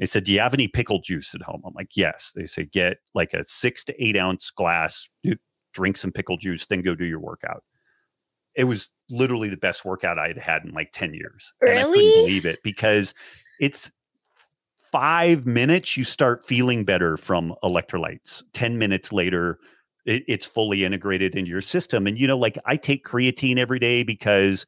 [0.00, 1.62] They said, Do you have any pickle juice at home?
[1.64, 2.32] I'm like, Yes.
[2.34, 5.08] They said, Get like a six to eight ounce glass,
[5.72, 7.62] drink some pickle juice, then go do your workout.
[8.56, 11.52] It was literally the best workout I'd had in like 10 years.
[11.62, 11.70] Really?
[11.70, 13.14] And I couldn't believe it because
[13.60, 13.92] it's
[14.90, 18.42] five minutes, you start feeling better from electrolytes.
[18.52, 19.58] 10 minutes later,
[20.06, 22.06] it, it's fully integrated into your system.
[22.06, 24.66] And you know, like I take creatine every day because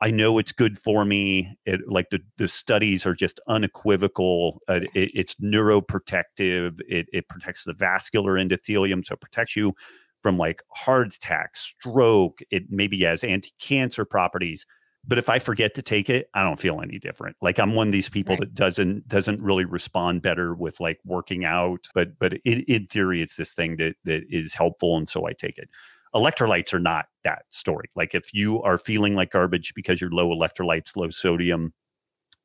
[0.00, 1.56] I know it's good for me.
[1.66, 4.60] It, like the, the studies are just unequivocal.
[4.68, 6.80] Uh, it, it's neuroprotective.
[6.88, 9.74] It, it protects the vascular endothelium, so it protects you
[10.22, 12.40] from like heart attack, stroke.
[12.50, 14.64] It maybe has anti-cancer properties
[15.06, 17.36] but if i forget to take it i don't feel any different.
[17.40, 18.40] Like i'm one of these people right.
[18.40, 23.22] that doesn't doesn't really respond better with like working out but but in, in theory
[23.22, 25.68] it's this thing that that is helpful and so i take it.
[26.12, 27.88] Electrolytes are not that story.
[27.94, 31.72] Like if you are feeling like garbage because you're low electrolytes low sodium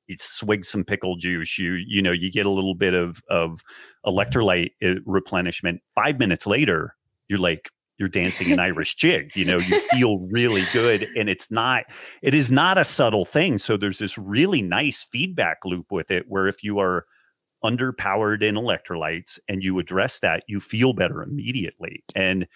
[0.07, 3.61] you swig some pickle juice you you know you get a little bit of of
[4.05, 5.81] electrolyte uh, replenishment.
[5.95, 6.95] 5 minutes later
[7.27, 9.35] you're like you're dancing an Irish jig.
[9.35, 11.07] You know, you feel really good.
[11.15, 11.85] And it's not,
[12.21, 13.57] it is not a subtle thing.
[13.57, 17.05] So there's this really nice feedback loop with it where if you are
[17.63, 22.03] underpowered in electrolytes and you address that, you feel better immediately.
[22.15, 22.47] And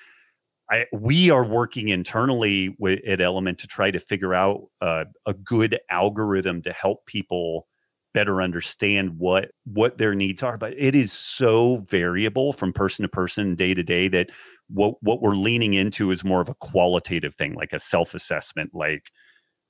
[0.70, 5.34] I, we are working internally with, at LMNT to try to figure out uh, a
[5.34, 7.68] good algorithm to help people
[8.14, 10.58] better understand what what their needs are.
[10.58, 14.30] But it is so variable from person to person, day to day, that
[14.70, 18.72] what what we're leaning into is more of a qualitative thing, like a self assessment,
[18.74, 19.12] like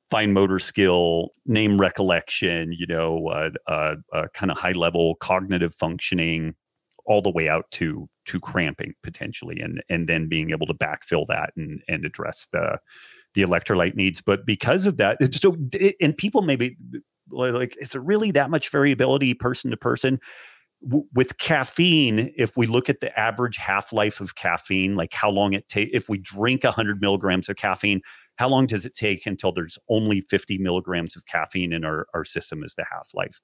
[0.10, 5.74] fine motor skill, name recollection, you know, uh, uh, uh, kind of high level cognitive
[5.74, 6.56] functioning,
[7.06, 11.26] all the way out to to cramping potentially, and and then being able to backfill
[11.28, 12.78] that and and address the
[13.36, 14.22] the electrolyte needs.
[14.22, 15.56] But because of that, so
[16.02, 16.78] and people maybe
[17.32, 20.20] like, is there really that much variability person to person?
[20.82, 25.54] With caffeine, if we look at the average half life of caffeine, like how long
[25.54, 28.02] it takes, if we drink 100 milligrams of caffeine,
[28.38, 32.24] how long does it take until there's only 50 milligrams of caffeine in our, our
[32.24, 33.42] system as the half life?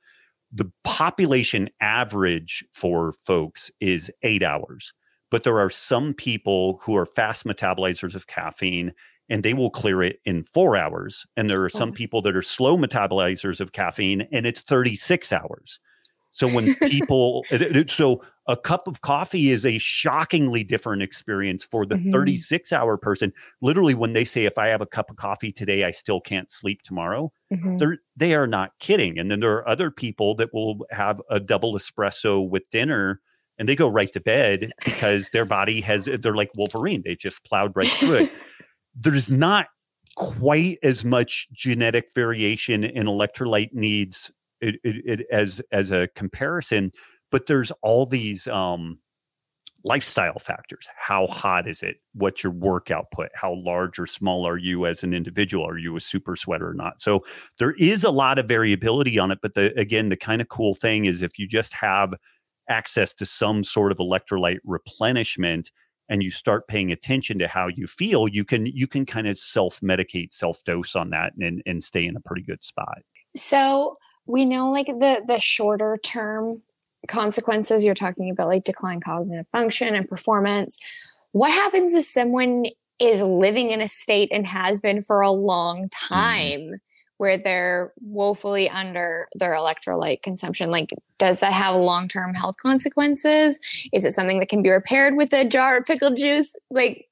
[0.53, 4.93] The population average for folks is eight hours,
[5.29, 8.93] but there are some people who are fast metabolizers of caffeine
[9.27, 11.25] and they will clear it in four hours.
[11.35, 11.93] And there are some oh.
[11.93, 15.79] people that are slow metabolizers of caffeine and it's 36 hours.
[16.35, 17.45] So when people,
[17.87, 22.11] so a cup of coffee is a shockingly different experience for the mm-hmm.
[22.11, 23.31] 36 hour person.
[23.61, 26.51] Literally, when they say, if I have a cup of coffee today, I still can't
[26.51, 27.77] sleep tomorrow, mm-hmm.
[27.77, 29.17] they're, they are not kidding.
[29.17, 33.21] And then there are other people that will have a double espresso with dinner
[33.57, 37.01] and they go right to bed because their body has, they're like Wolverine.
[37.05, 38.37] They just plowed right through it.
[38.95, 39.67] There's not
[40.17, 46.91] quite as much genetic variation in electrolyte needs it, it, it, as as a comparison
[47.31, 48.99] but there's all these um,
[49.85, 50.87] lifestyle factors.
[50.97, 51.97] How hot is it?
[52.13, 53.29] What's your work output?
[53.35, 55.65] How large or small are you as an individual?
[55.65, 57.01] Are you a super sweater or not?
[57.01, 57.23] So
[57.59, 60.75] there is a lot of variability on it but the again the kind of cool
[60.75, 62.13] thing is if you just have
[62.67, 65.71] access to some sort of electrolyte replenishment
[66.09, 69.37] and you start paying attention to how you feel you can you can kind of
[69.37, 72.99] self medicate self dose on that and and stay in a pretty good spot.
[73.35, 76.61] So we know like the the shorter term
[77.07, 80.77] consequences you're talking about like decline cognitive function and performance
[81.31, 82.65] what happens if someone
[82.99, 86.13] is living in a state and has been for a long mm-hmm.
[86.13, 86.79] time mm.
[87.17, 93.59] where they're woefully under their electrolyte consumption like does that have long-term health consequences
[93.93, 97.07] is it something that can be repaired with a jar of pickle juice like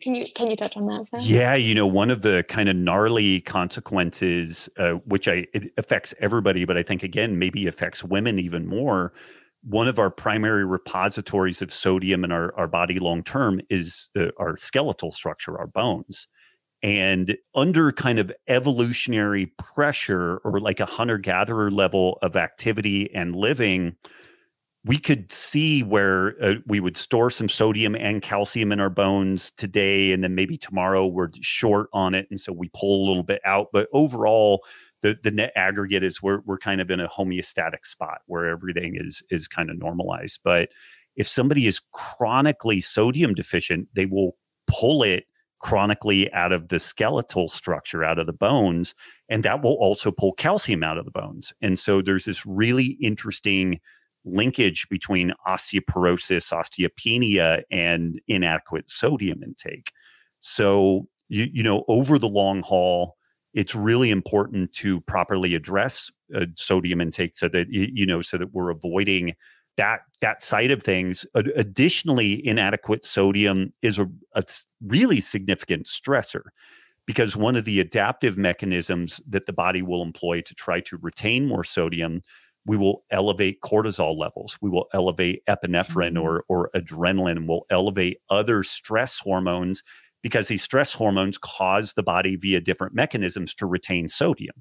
[0.00, 1.22] can you can you touch on that?
[1.22, 6.14] Yeah, you know, one of the kind of gnarly consequences, uh, which I it affects
[6.20, 9.12] everybody, but I think again maybe affects women even more.
[9.64, 14.26] One of our primary repositories of sodium in our, our body long term is uh,
[14.38, 16.26] our skeletal structure, our bones.
[16.82, 23.36] And under kind of evolutionary pressure or like a hunter gatherer level of activity and
[23.36, 23.94] living,
[24.84, 29.52] we could see where uh, we would store some sodium and calcium in our bones
[29.52, 33.22] today and then maybe tomorrow we're short on it and so we pull a little
[33.22, 34.62] bit out but overall
[35.02, 38.96] the, the net aggregate is we're, we're kind of in a homeostatic spot where everything
[38.96, 40.68] is is kind of normalized but
[41.16, 45.24] if somebody is chronically sodium deficient they will pull it
[45.60, 48.96] chronically out of the skeletal structure out of the bones
[49.28, 52.96] and that will also pull calcium out of the bones and so there's this really
[53.00, 53.78] interesting
[54.24, 59.92] linkage between osteoporosis, osteopenia, and inadequate sodium intake.
[60.40, 63.16] So, you, you know, over the long haul,
[63.54, 68.52] it's really important to properly address uh, sodium intake so that you know so that
[68.54, 69.34] we're avoiding
[69.76, 74.42] that that side of things additionally inadequate sodium is a, a,
[74.86, 76.42] really significant stressor
[77.06, 81.46] because one of the adaptive mechanisms that the body will employ to try to retain
[81.46, 82.20] more sodium
[82.64, 84.56] we will elevate cortisol levels.
[84.60, 86.18] We will elevate epinephrine mm-hmm.
[86.18, 89.82] or, or adrenaline, and we'll elevate other stress hormones
[90.22, 94.54] because these stress hormones cause the body via different mechanisms to retain sodium.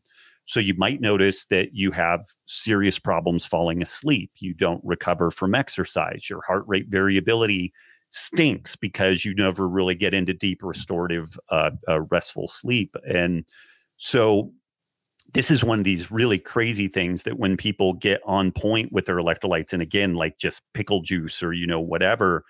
[0.46, 4.32] So you might notice that you have serious problems falling asleep.
[4.40, 6.30] You don't recover from exercise.
[6.30, 7.72] Your heart rate variability
[8.10, 12.96] stinks because you never really get into deep restorative, uh, uh, restful sleep.
[13.08, 13.46] And
[13.98, 14.52] so
[15.34, 19.06] this is one of these really crazy things that when people get on point with
[19.06, 22.44] their electrolytes and again like just pickle juice or you know whatever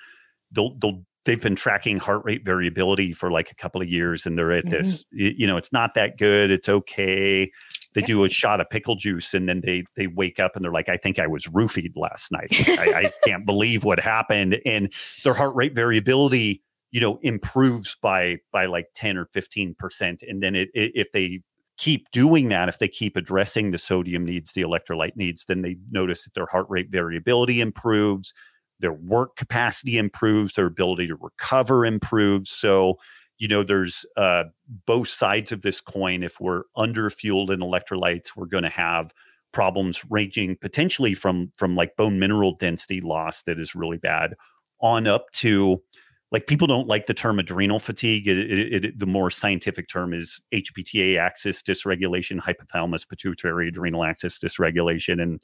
[0.51, 4.37] they'll they'll they've been tracking heart rate variability for like a couple of years and
[4.37, 4.73] they're at mm-hmm.
[4.73, 7.51] this you know it's not that good it's okay.
[7.93, 10.71] They do a shot of pickle juice and then they they wake up and they're
[10.71, 12.49] like i think i was roofied last night.
[12.69, 14.57] I, I can't believe what happened.
[14.65, 14.93] And
[15.23, 20.41] their heart rate variability you know improves by by like 10 or 15 percent and
[20.41, 21.41] then it, it, if they
[21.83, 25.75] keep doing that, if they keep addressing the sodium needs, the electrolyte needs, then they
[25.89, 28.33] notice that their heart rate variability improves.
[28.81, 32.49] their work capacity improves, their ability to recover improves.
[32.49, 32.97] So,
[33.37, 34.43] you know, there's uh,
[34.85, 36.23] both sides of this coin.
[36.23, 39.13] If we're underfueled in electrolytes, we're going to have
[39.53, 44.33] problems ranging potentially from from like bone mineral density loss that is really bad
[44.81, 45.81] on up to
[46.31, 48.27] like people don't like the term adrenal fatigue.
[48.27, 54.39] It, it, it, the more scientific term is HPTA axis dysregulation, hypothalamus pituitary adrenal axis
[54.39, 55.41] dysregulation, and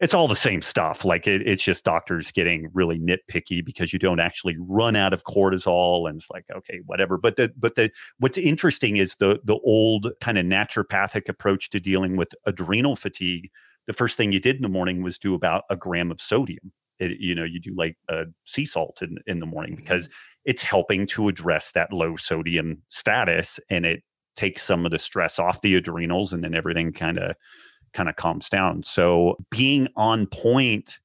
[0.00, 1.04] it's all the same stuff.
[1.04, 5.22] Like it, it's just doctors getting really nitpicky because you don't actually run out of
[5.22, 7.16] cortisol, and it's like okay, whatever.
[7.16, 11.80] But the but the what's interesting is the the old kind of naturopathic approach to
[11.80, 13.50] dealing with adrenal fatigue.
[13.86, 16.72] The first thing you did in the morning was do about a gram of sodium.
[16.98, 20.40] It, you know, you do like a sea salt in in the morning because mm-hmm.
[20.46, 24.02] it's helping to address that low sodium status, and it
[24.34, 27.36] takes some of the stress off the adrenals, and then everything kind of
[27.92, 28.82] kind of calms down.
[28.82, 30.98] So being on point.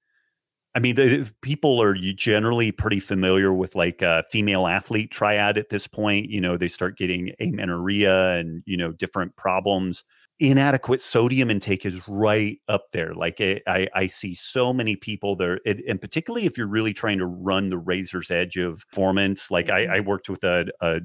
[0.74, 5.68] I mean, the, people are generally pretty familiar with like a female athlete triad at
[5.68, 6.30] this point.
[6.30, 10.06] You know, they start getting amenorrhea and, you know, different problems.
[10.42, 13.14] Inadequate sodium intake is right up there.
[13.14, 16.94] Like it, I, I see so many people there, it, and particularly if you're really
[16.94, 19.52] trying to run the razor's edge of performance.
[19.52, 19.92] Like mm-hmm.
[19.92, 21.02] I, I worked with a, a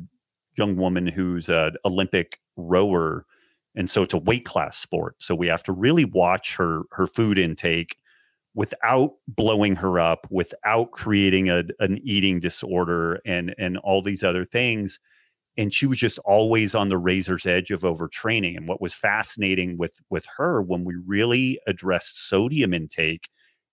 [0.57, 3.27] young woman who's an Olympic rower
[3.75, 7.07] and so it's a weight class sport so we have to really watch her her
[7.07, 7.99] food intake
[8.55, 14.47] without blowing her up without creating a, an eating disorder and and all these other
[14.47, 14.99] things
[15.57, 19.77] and she was just always on the razor's edge of overtraining and what was fascinating
[19.79, 23.29] with with her when we really addressed sodium intake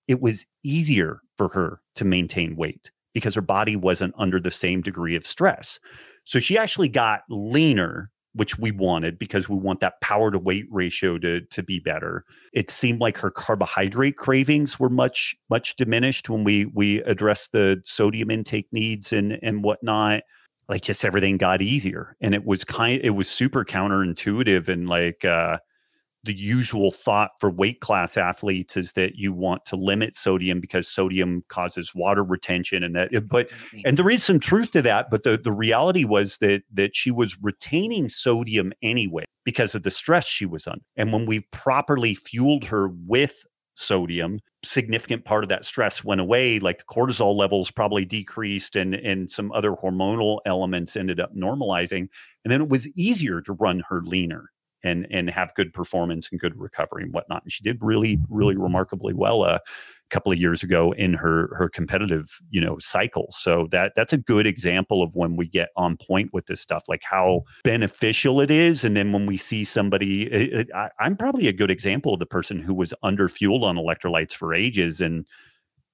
[0.08, 4.82] it was easier for her to maintain weight because her body wasn't under the same
[4.82, 5.80] degree of stress
[6.26, 10.66] so she actually got leaner which we wanted because we want that power to weight
[10.72, 12.26] ratio to to be better.
[12.52, 17.82] It seemed like her carbohydrate cravings were much much diminished when we we addressed the
[17.86, 20.24] sodium intake needs and and whatnot.
[20.70, 23.02] Like just everything got easier, and it was kind.
[23.04, 25.26] It was super counterintuitive and like.
[25.26, 25.58] uh
[26.24, 30.88] the usual thought for weight class athletes is that you want to limit sodium because
[30.88, 33.50] sodium causes water retention and that but
[33.86, 37.12] and there is some truth to that but the the reality was that that she
[37.12, 42.16] was retaining sodium anyway because of the stress she was under and when we properly
[42.16, 43.46] fueled her with
[43.76, 48.94] sodium significant part of that stress went away like the cortisol levels probably decreased and
[48.94, 52.08] and some other hormonal elements ended up normalizing
[52.44, 54.52] and then it was easier to run her leaner
[54.84, 57.44] and and have good performance and good recovery and whatnot.
[57.44, 58.64] And she did really, really mm-hmm.
[58.64, 59.60] remarkably well a
[60.14, 63.28] couple of years ago in her her competitive you know cycle.
[63.32, 66.84] So that that's a good example of when we get on point with this stuff,
[66.88, 68.84] like how beneficial it is.
[68.84, 72.20] And then when we see somebody, it, it, I, I'm probably a good example of
[72.20, 75.26] the person who was under fueled on electrolytes for ages and.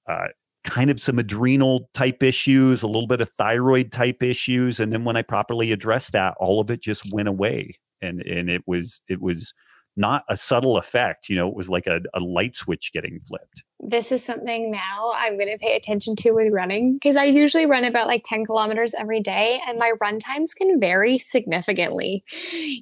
[0.08, 0.28] Uh,
[0.66, 4.80] kind of some adrenal type issues, a little bit of thyroid type issues.
[4.80, 8.50] And then when I properly addressed that, all of it just went away and and
[8.50, 9.54] it was it was
[9.96, 13.64] not a subtle effect you know it was like a, a light switch getting flipped
[13.80, 17.66] this is something now I'm going to pay attention to with running because I usually
[17.66, 22.24] run about like 10 kilometers every day and my run times can vary significantly.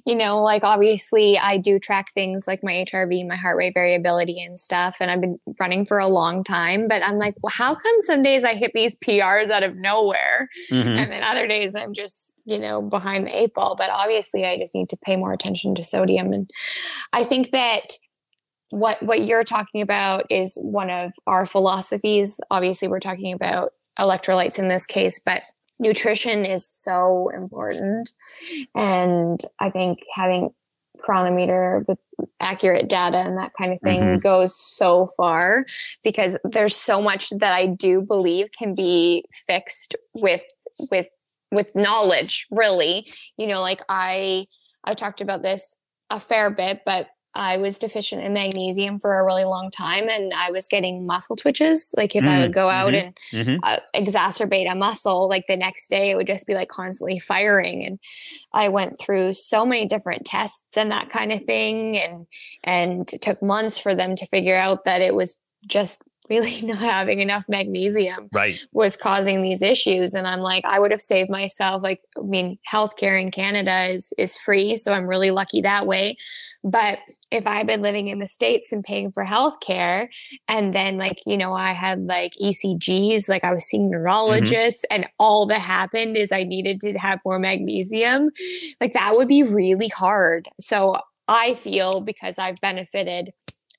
[0.04, 4.42] You know, like obviously I do track things like my HRV, my heart rate variability
[4.42, 4.96] and stuff.
[5.00, 8.22] And I've been running for a long time, but I'm like, well, how come some
[8.22, 10.48] days I hit these PRs out of nowhere?
[10.70, 10.88] Mm-hmm.
[10.88, 13.76] And then other days I'm just, you know, behind the eight ball.
[13.76, 16.32] But obviously I just need to pay more attention to sodium.
[16.32, 16.50] And
[17.12, 17.92] I think that
[18.70, 22.40] what what you're talking about is one of our philosophies.
[22.50, 25.42] Obviously we're talking about electrolytes in this case but
[25.78, 28.10] nutrition is so important.
[28.74, 30.50] And i think having
[30.98, 31.98] Cronometer with
[32.40, 34.18] accurate data and that kind of thing mm-hmm.
[34.18, 35.64] goes so far
[36.02, 40.42] because there's so much that i do believe can be fixed with
[40.90, 41.06] with
[41.50, 43.10] with knowledge really.
[43.36, 44.46] You know like i
[44.84, 45.76] i talked about this
[46.10, 50.32] a fair bit but I was deficient in magnesium for a really long time and
[50.34, 51.94] I was getting muscle twitches.
[51.96, 53.56] Like if mm, I would go out mm-hmm, and mm-hmm.
[53.62, 57.84] Uh, exacerbate a muscle, like the next day it would just be like constantly firing.
[57.84, 57.98] And
[58.52, 61.98] I went through so many different tests and that kind of thing.
[61.98, 62.26] And,
[62.64, 66.78] and it took months for them to figure out that it was just really not
[66.78, 68.64] having enough magnesium right.
[68.72, 70.14] was causing these issues.
[70.14, 71.82] And I'm like, I would have saved myself.
[71.82, 76.16] Like, I mean, healthcare in Canada is is free, so I'm really lucky that way.
[76.64, 76.98] But
[77.30, 80.08] if I had been living in the states and paying for healthcare,
[80.48, 83.92] and then like you know, I had like ECGs, like I was seeing mm-hmm.
[83.92, 85.02] neurologists, mm-hmm.
[85.02, 88.30] and all that happened is I needed to have more magnesium.
[88.80, 90.48] Like that would be really hard.
[90.60, 90.96] So
[91.28, 93.32] I feel because I've benefited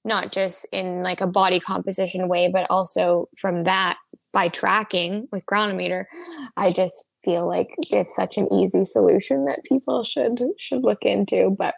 [0.06, 3.98] not just in like a body composition way, but also from that
[4.32, 6.08] by tracking with Cronometer,
[6.56, 11.56] I just feel like it's such an easy solution that people should should look into.
[11.58, 11.76] But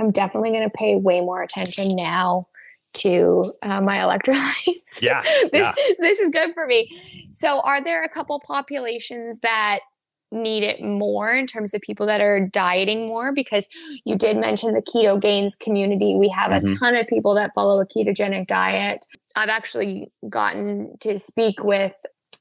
[0.00, 2.46] I'm definitely going to pay way more attention now
[2.94, 5.02] to uh, my electrolytes.
[5.02, 5.74] Yeah, this, yeah.
[5.98, 6.96] this is good for me.
[7.30, 9.80] So, are there a couple populations that
[10.30, 13.32] need it more in terms of people that are dieting more?
[13.32, 13.68] Because
[14.04, 16.14] you did mention the Ketogains community.
[16.14, 16.72] We have mm-hmm.
[16.72, 19.06] a ton of people that follow a ketogenic diet.
[19.36, 21.92] I've actually gotten to speak with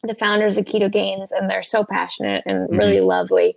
[0.03, 2.77] the founders of Ketogains and they're so passionate and mm-hmm.
[2.77, 3.55] really lovely.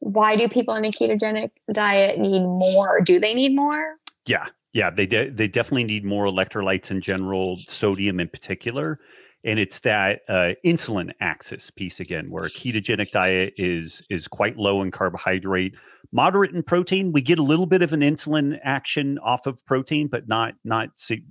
[0.00, 3.00] Why do people on a ketogenic diet need more?
[3.00, 3.96] Do they need more?
[4.26, 9.00] Yeah, yeah, they de- they definitely need more electrolytes in general, sodium in particular,
[9.44, 14.56] and it's that uh, insulin axis piece again, where a ketogenic diet is is quite
[14.56, 15.74] low in carbohydrate,
[16.12, 17.12] moderate in protein.
[17.12, 20.90] We get a little bit of an insulin action off of protein, but not not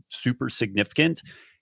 [0.10, 1.22] super significant.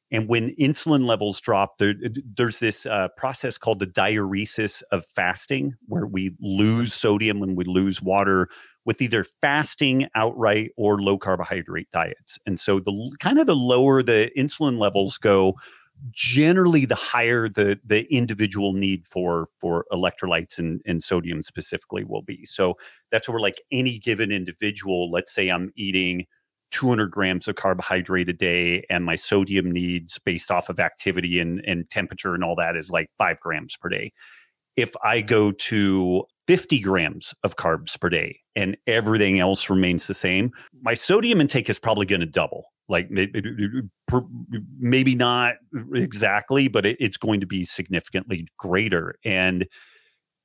[0.09, 1.93] And when insulin levels drop, there,
[2.37, 7.65] there's this uh, process called the diuresis of fasting, where we lose sodium and we
[7.65, 8.47] lose water
[8.85, 12.39] with either fasting outright or low carbohydrate diets.
[12.45, 15.55] And so the kind of the lower the insulin levels go,
[16.11, 22.21] generally the higher the the individual need for for electrolytes and, and sodium specifically will
[22.21, 22.45] be.
[22.45, 22.75] So
[23.11, 26.25] that's where like any given individual, let's say I'm eating
[26.71, 31.63] 200 grams of carbohydrate a day and my sodium needs based off of activity and,
[31.65, 34.11] and temperature and all that is like five grams per day
[34.75, 40.13] if i go to 50 grams of carbs per day and everything else remains the
[40.13, 43.09] same my sodium intake is probably going to double like
[44.79, 45.55] maybe, not
[45.93, 49.15] exactly but it's going to be significantly greater.
[49.25, 49.67] And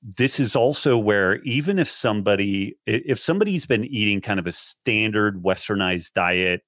[0.03, 5.43] this is also where even if somebody if somebody's been eating kind of a standard
[5.43, 6.63] westernized diet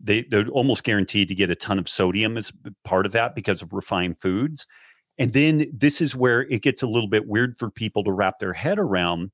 [0.00, 2.52] they, they're almost guaranteed to get a ton of sodium as
[2.84, 4.64] part of that because of refined foods.
[5.18, 8.38] And then this is where it gets a little bit weird for people to wrap
[8.38, 9.32] their head around.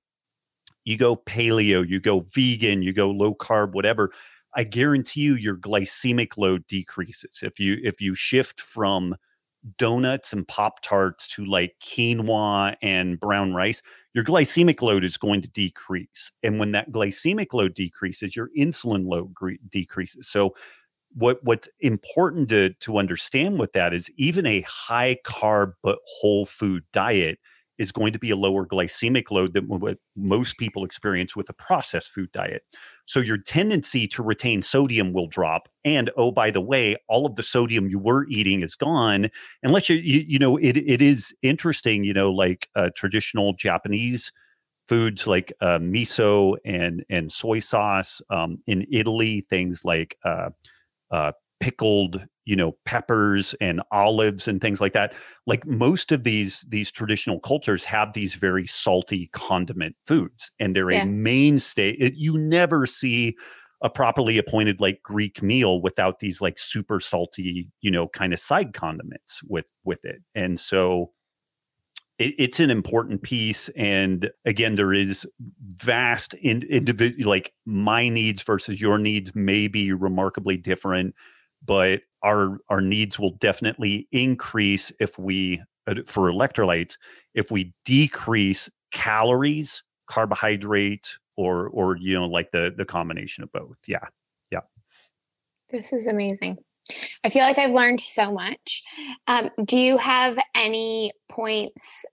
[0.85, 4.13] You go paleo you go vegan you go low carb whatever
[4.57, 9.15] i guarantee you your glycemic load decreases if you if you shift from
[9.79, 13.83] donuts and Pop Tarts to like quinoa and brown rice,
[14.13, 16.31] your glycemic load is going to decrease.
[16.43, 19.35] And when that glycemic load decreases, your insulin load
[19.69, 20.29] decreases.
[20.29, 20.55] So,
[21.17, 26.45] what what's important to to understand with that is even a high carb but whole
[26.45, 27.39] food diet
[27.79, 31.53] is going to be a lower glycemic load than what most people experience with a
[31.53, 32.63] processed food diet.
[33.07, 35.69] So your tendency to retain sodium will drop.
[35.85, 39.31] And oh, by the way, all of the sodium you were eating is gone.
[39.63, 44.33] Unless you, you, you know, it, it is interesting, you know, like uh, traditional Japanese
[44.89, 48.23] foods like uh, miso and, and soy sauce.
[48.31, 50.51] Um, in Italy, things like uh,
[51.11, 55.15] uh pickled you know peppers and olives and things like that
[55.47, 60.91] like most of these these traditional cultures have these very salty condiment foods and they're
[60.91, 61.21] yes.
[61.21, 63.35] a mainstay it, you never see
[63.83, 68.39] a properly appointed like greek meal without these like super salty you know kind of
[68.39, 71.11] side condiments with with it and so
[72.19, 75.27] it, it's an important piece and again there is
[75.61, 81.15] vast in, individual like my needs versus your needs may be remarkably different
[81.67, 86.97] but our our needs will definitely increase if we uh, for electrolytes
[87.35, 93.77] if we decrease calories carbohydrate or or you know like the the combination of both.
[93.87, 94.05] Yeah.
[94.51, 94.61] Yeah.
[95.71, 96.59] This is amazing.
[97.25, 98.83] I feel like i've learned so much.
[99.27, 102.05] Um, do you have any points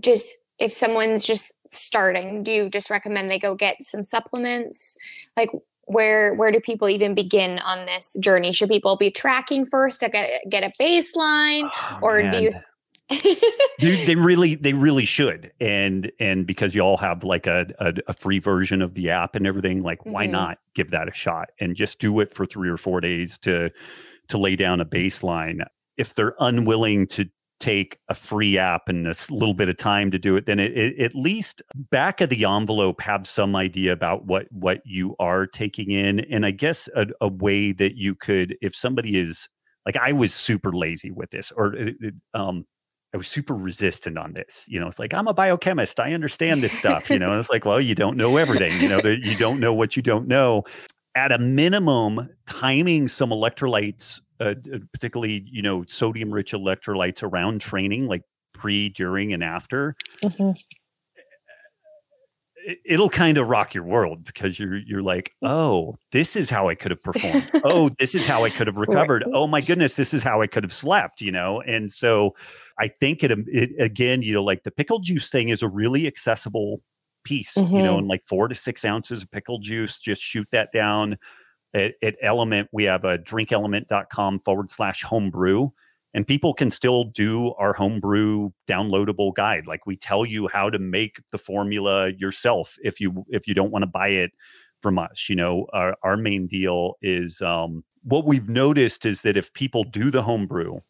[0.00, 4.96] just if someone's just starting do you just recommend they go get some supplements?
[5.36, 5.50] Like
[5.88, 10.08] where where do people even begin on this journey should people be tracking first to
[10.08, 12.32] get, get a baseline oh, or man.
[12.32, 12.52] do you
[13.80, 17.94] they, they really they really should and and because you all have like a, a,
[18.08, 20.12] a free version of the app and everything like mm-hmm.
[20.12, 23.38] why not give that a shot and just do it for three or four days
[23.38, 23.70] to
[24.28, 25.64] to lay down a baseline
[25.96, 27.28] if they're unwilling to
[27.60, 30.76] take a free app and a little bit of time to do it, then it,
[30.76, 35.46] it, at least back of the envelope have some idea about what what you are
[35.46, 36.20] taking in.
[36.20, 39.48] And I guess a, a way that you could, if somebody is
[39.86, 41.74] like, I was super lazy with this, or
[42.34, 42.64] um,
[43.14, 44.64] I was super resistant on this.
[44.68, 45.98] You know, it's like I'm a biochemist.
[45.98, 47.10] I understand this stuff.
[47.10, 48.72] You know, and it's like, well, you don't know everything.
[48.80, 50.64] You know, you don't know what you don't know.
[51.14, 54.54] At a minimum, timing some electrolytes uh,
[54.92, 58.22] particularly you know sodium rich electrolytes around training like
[58.54, 60.50] pre during and after mm-hmm.
[62.84, 66.74] it'll kind of rock your world because you're you're like, oh, this is how I
[66.74, 67.50] could have performed.
[67.64, 69.24] oh, this is how I could have recovered.
[69.32, 71.20] Oh my goodness, this is how I could have slept.
[71.20, 72.34] You know, and so
[72.78, 76.06] I think it, it again, you know, like the pickle juice thing is a really
[76.06, 76.82] accessible
[77.24, 77.54] piece.
[77.54, 77.76] Mm-hmm.
[77.76, 78.00] You know, mm-hmm.
[78.00, 81.16] in like four to six ounces of pickle juice, just shoot that down.
[81.74, 85.70] At, at LMNT, we have a drinklmnt.com forward slash homebrew
[86.14, 89.66] and people can still do our homebrew downloadable guide.
[89.66, 93.70] Like we tell you how to make the formula yourself if you if you don't
[93.70, 94.32] want to buy it
[94.80, 95.66] from us you know?
[95.72, 100.22] Our, our main deal is um, what we've noticed is that if people do the
[100.22, 100.80] homebrew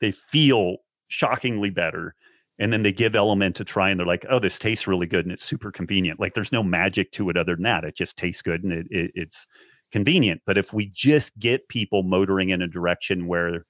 [0.00, 0.76] they feel
[1.08, 2.14] shockingly better
[2.58, 5.24] and then they give LMNT a try and they're like oh this tastes really good
[5.24, 6.20] and it's super convenient.
[6.20, 7.84] Like there's no magic to it other than that.
[7.84, 9.46] It just tastes good and it, it, it's
[9.92, 13.64] convenient but if we just get people motoring in a direction where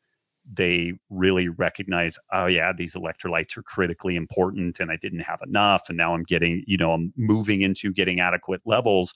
[0.53, 5.89] they really recognize, oh yeah, these electrolytes are critically important, and I didn't have enough,
[5.89, 9.15] and now I'm getting, you know, I'm moving into getting adequate levels.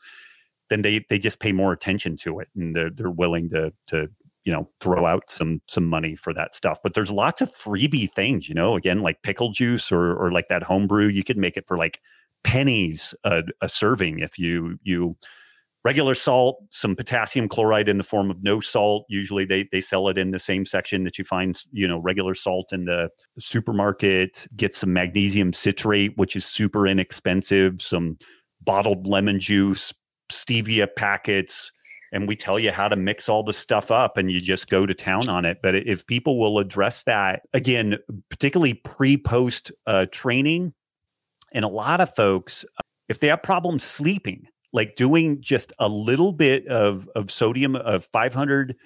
[0.70, 4.08] Then they they just pay more attention to it, and they're they're willing to to
[4.44, 6.78] you know throw out some some money for that stuff.
[6.82, 10.48] But there's lots of freebie things, you know, again like pickle juice or or like
[10.48, 11.08] that homebrew.
[11.08, 12.00] You could make it for like
[12.44, 15.16] pennies a, a serving if you you
[15.84, 19.04] regular salt, some potassium chloride in the form of no salt.
[19.08, 22.34] Usually they, they sell it in the same section that you find, you know, regular
[22.34, 24.46] salt in the supermarket.
[24.56, 28.18] Get some magnesium citrate, which is super inexpensive, some
[28.62, 29.92] bottled lemon juice,
[30.32, 31.70] stevia packets.
[32.12, 34.86] And we tell you how to mix all the stuff up and you just go
[34.86, 35.58] to town on it.
[35.62, 37.96] But if people will address that, again,
[38.30, 40.72] particularly pre post uh, training,
[41.52, 42.64] and a lot of folks,
[43.08, 48.04] if they have problems sleeping, like doing just a little bit of of sodium of
[48.04, 48.76] 500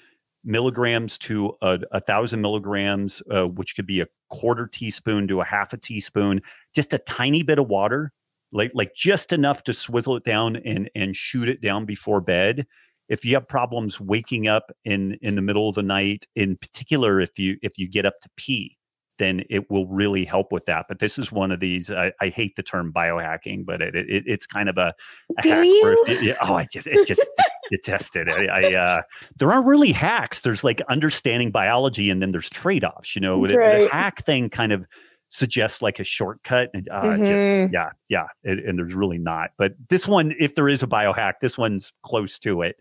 [0.44, 5.44] milligrams to a, a thousand milligrams, uh, which could be a quarter teaspoon to a
[5.44, 6.42] half a teaspoon,
[6.74, 8.12] just a tiny bit of water,
[8.52, 12.66] like like just enough to swizzle it down and and shoot it down before bed.
[13.08, 17.20] If you have problems waking up in in the middle of the night, in particular,
[17.20, 18.77] if you if you get up to pee,
[19.18, 20.86] then it will really help with that.
[20.88, 21.90] But this is one of these.
[21.90, 24.94] I, I hate the term biohacking, but it, it it's kind of a,
[25.38, 26.04] a do you?
[26.06, 27.26] It, oh, I just it just
[27.70, 28.50] detested it.
[28.50, 29.02] I, I uh,
[29.38, 30.42] there aren't really hacks.
[30.42, 33.14] There's like understanding biology, and then there's trade offs.
[33.14, 33.84] You know, right.
[33.84, 34.86] the, hack thing kind of
[35.28, 36.70] suggests like a shortcut.
[36.72, 37.24] And, uh, mm-hmm.
[37.26, 39.50] just, yeah, yeah, and there's really not.
[39.58, 42.76] But this one, if there is a biohack, this one's close to it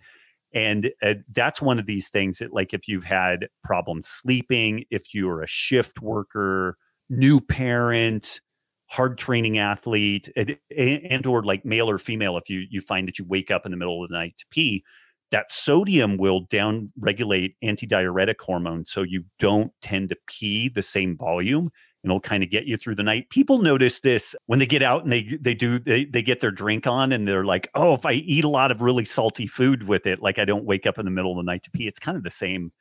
[0.54, 5.14] and uh, that's one of these things that like if you've had problems sleeping if
[5.14, 6.78] you're a shift worker
[7.10, 8.42] new parent
[8.90, 13.20] hard training athlete and, and or like male or female if you you find that
[13.20, 14.84] you wake up in the middle of the night to pee
[15.30, 21.18] that sodium will down regulate antidiuretic hormone so you don't tend to pee the same
[21.18, 21.70] volume
[22.04, 23.30] and it'll kind of get you through the night.
[23.30, 26.52] People notice this when they get out and they they do they they get their
[26.52, 29.88] drink on and they're like, "Oh, if I eat a lot of really salty food
[29.88, 31.88] with it, like I don't wake up in the middle of the night to pee."
[31.88, 32.72] It's kind of the same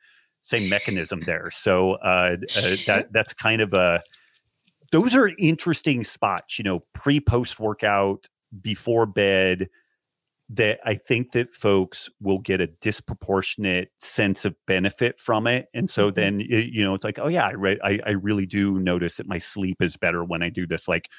[0.41, 1.51] same mechanism there.
[1.51, 4.01] So uh, uh, that that's kind of a
[4.91, 8.27] those are interesting spots, you know, pre post workout,
[8.61, 9.67] before bed
[10.49, 15.67] that I think that folks will get a disproportionate sense of benefit from it.
[15.73, 16.15] And so mm-hmm.
[16.15, 19.27] then, you know, it's like, oh, yeah, I, re- I, I really do notice that
[19.27, 21.09] my sleep is better when I do this like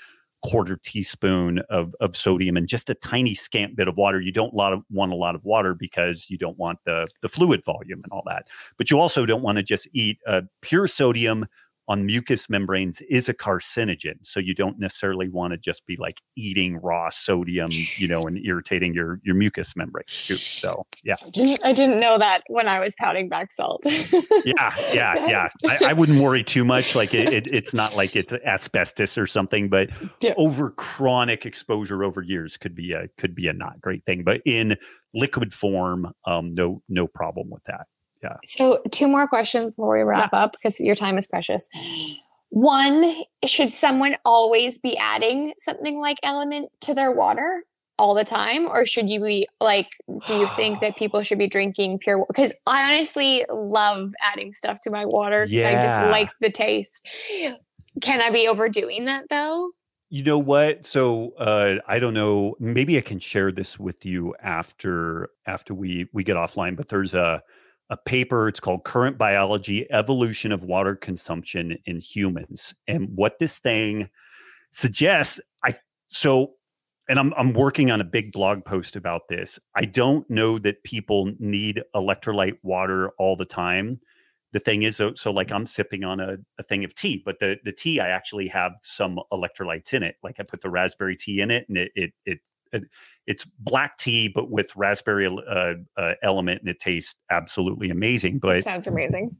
[0.42, 4.20] quarter teaspoon of, of sodium and just a tiny scant bit of water.
[4.20, 7.28] You don't lot of, want a lot of water because you don't want the, the
[7.28, 8.46] fluid volume and all that.
[8.78, 11.46] But you also don't want to just eat uh, pure sodium
[11.88, 14.14] on mucous membranes is a carcinogen.
[14.22, 18.38] So you don't necessarily want to just be like eating raw sodium, you know, and
[18.44, 20.34] irritating your your mucous membranes too.
[20.34, 23.82] So yeah, I didn't, I didn't know that when I was counting back salt.
[24.44, 25.48] yeah, yeah, yeah.
[25.66, 26.94] I, I, wouldn't worry too much.
[26.94, 29.88] Like it, it, it's not like it's asbestos or something, but
[30.20, 30.34] yeah.
[30.36, 34.24] over chronic exposure over years could be a could be a not great thing.
[34.24, 34.76] But in
[35.14, 37.86] liquid form, um, no no problem with that
[38.22, 38.36] yeah.
[38.44, 40.44] So, two more questions before we wrap yeah.
[40.44, 41.68] up because your time is precious.
[42.50, 43.14] One,
[43.44, 47.62] should someone always be adding something like LMNT to their water
[47.98, 48.66] all the time?
[48.66, 49.90] Or should you be like,
[50.26, 52.28] do you think that people should be drinking pure water?
[52.28, 55.44] Because I honestly love adding stuff to my water.
[55.48, 55.68] Yeah.
[55.68, 57.06] I just like the taste.
[58.00, 59.70] Can I be overdoing that though?
[60.10, 60.86] You know what?
[60.86, 62.56] So uh, I don't know.
[62.58, 66.76] Maybe I can share this with you after after we we get offline.
[66.76, 67.42] But there's a
[67.90, 68.48] a paper.
[68.48, 72.74] It's called Current Biology Evolution of Water Consumption in Humans.
[72.86, 74.08] And what this thing
[74.72, 75.74] suggests, I
[76.08, 76.54] so
[77.08, 79.58] and I'm I'm working on a big blog post about this.
[79.74, 83.98] I don't know that people need electrolyte water all the time,
[84.52, 87.38] the thing is so, so like i'm sipping on a, a thing of tea but
[87.40, 91.16] the the tea i actually have some electrolytes in it like i put the raspberry
[91.16, 92.38] tea in it and it it, it,
[93.26, 98.62] it's black tea but with raspberry uh, uh, LMNT and it tastes absolutely amazing but
[98.64, 99.36] sounds amazing.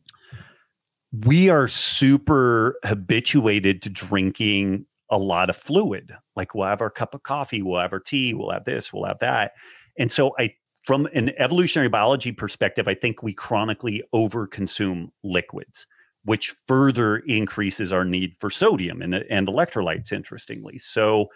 [1.24, 6.12] we are super habituated to drinking a lot of fluid.
[6.36, 9.06] Like we'll have our cup of coffee we'll have our tea we'll have this we'll
[9.06, 9.52] have that.
[9.98, 10.54] And so i
[10.88, 15.86] from an evolutionary biology perspective, I think we chronically overconsume liquids,
[16.24, 20.78] which further increases our need for sodium and, and electrolytes, interestingly.
[20.78, 21.26] So,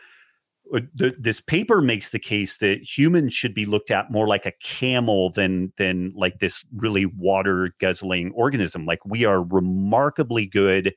[0.74, 4.46] Uh, the, this paper makes the case that humans should be looked at more like
[4.46, 8.86] a camel than than like this really water guzzling organism.
[8.86, 10.94] Like we are remarkably good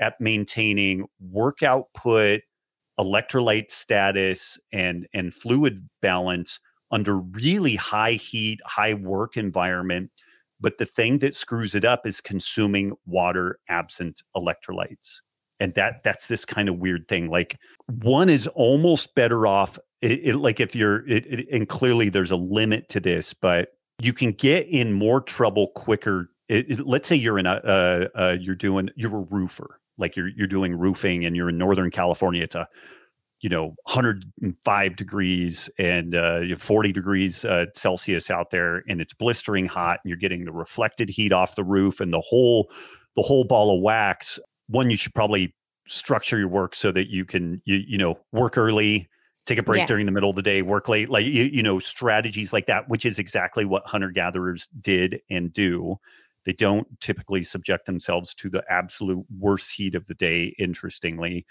[0.00, 2.40] at maintaining work output,
[2.98, 10.10] electrolyte status, and and fluid balance under really high heat, high work environment.
[10.60, 15.20] But the thing that screws it up is consuming water absent electrolytes.
[15.60, 17.28] And that that's this kind of weird thing.
[17.28, 19.78] Like one is almost better off.
[20.00, 23.68] It, it, like if you're, it, and clearly there's a limit to this, but
[24.00, 26.30] you can get in more trouble quicker.
[26.78, 30.46] let's say you're in a, uh, uh, you're doing, you're a roofer, like you're you're
[30.46, 32.42] doing roofing, and you're in Northern California.
[32.42, 32.66] It's a
[33.40, 39.66] you know 105 degrees and uh, 40 degrees uh, celsius out there and it's blistering
[39.66, 42.70] hot and you're getting the reflected heat off the roof and the whole
[43.16, 44.38] the whole ball of wax
[44.70, 45.54] one you should probably
[45.88, 49.08] structure your work so that you can you, you know work early
[49.46, 49.88] take a break yes.
[49.88, 52.88] during the middle of the day work late like you, you know strategies like that
[52.88, 55.96] which is exactly what hunter gatherers did and do
[56.46, 61.44] they don't typically subject themselves to the absolute worst heat of the day interestingly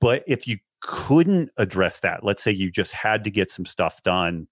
[0.00, 4.02] but if you couldn't address that, let's say you just had to get some stuff
[4.02, 4.48] done,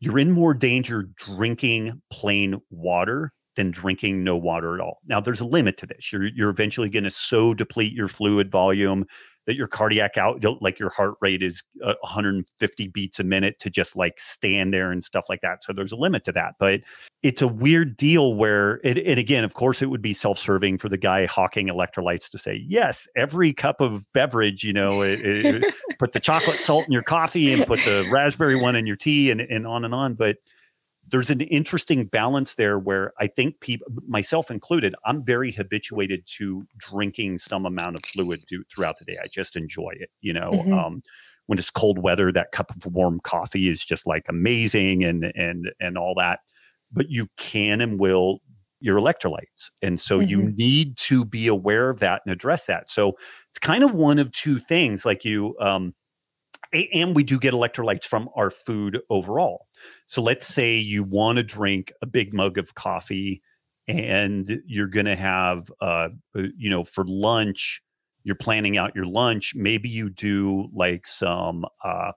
[0.00, 5.00] you're in more danger drinking plain water than drinking no water at all.
[5.06, 6.12] Now, there's a limit to this.
[6.12, 9.06] You're, you're eventually going to so deplete your fluid volume
[9.46, 13.70] that your cardiac out like your heart rate is uh, 150 beats a minute to
[13.70, 16.80] just like stand there and stuff like that so there's a limit to that but
[17.22, 20.88] it's a weird deal where it, and again of course it would be self-serving for
[20.88, 25.74] the guy hawking electrolytes to say yes every cup of beverage you know it, it,
[25.98, 29.30] put the chocolate salt in your coffee and put the raspberry one in your tea
[29.30, 30.36] and, and on and on but
[31.08, 36.66] there's an interesting balance there where I think people, myself included, I'm very habituated to
[36.78, 39.18] drinking some amount of fluid do, throughout the day.
[39.22, 40.10] I just enjoy it.
[40.20, 40.72] You know, mm-hmm.
[40.72, 41.02] um,
[41.46, 45.70] when it's cold weather, that cup of warm coffee is just like amazing and and
[45.80, 46.40] and all that.
[46.92, 48.40] But you can and will
[48.80, 50.28] your electrolytes, and so mm-hmm.
[50.28, 52.90] you need to be aware of that and address that.
[52.90, 53.16] So
[53.50, 55.04] it's kind of one of two things.
[55.04, 55.56] Like you.
[55.60, 55.94] Um,
[56.92, 59.66] and we do get electrolytes from our food overall.
[60.06, 63.42] So let's say you want to drink a big mug of coffee
[63.88, 67.82] and you're going to have, uh, uh, you know, for lunch,
[68.24, 69.54] you're planning out your lunch.
[69.54, 72.12] Maybe you do like some uh,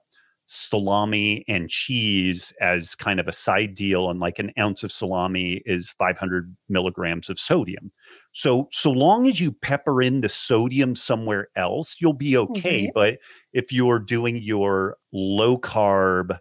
[0.46, 5.62] salami and cheese as kind of a side deal, and like an ounce of salami
[5.64, 7.92] is 500 milligrams of sodium.
[8.32, 12.82] So, so long as you pepper in the sodium somewhere else, you'll be okay.
[12.82, 12.92] Mm-hmm.
[12.94, 13.18] But
[13.52, 16.36] if you're doing your low carb,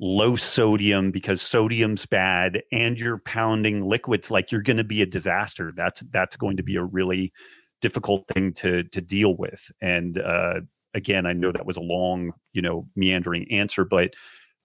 [0.00, 5.06] low sodium because sodium's bad and you're pounding liquids like you're going to be a
[5.06, 5.72] disaster.
[5.76, 7.32] That's that's going to be a really
[7.80, 9.70] difficult thing to to deal with.
[9.80, 10.60] And uh
[10.94, 14.14] again i know that was a long you know meandering answer but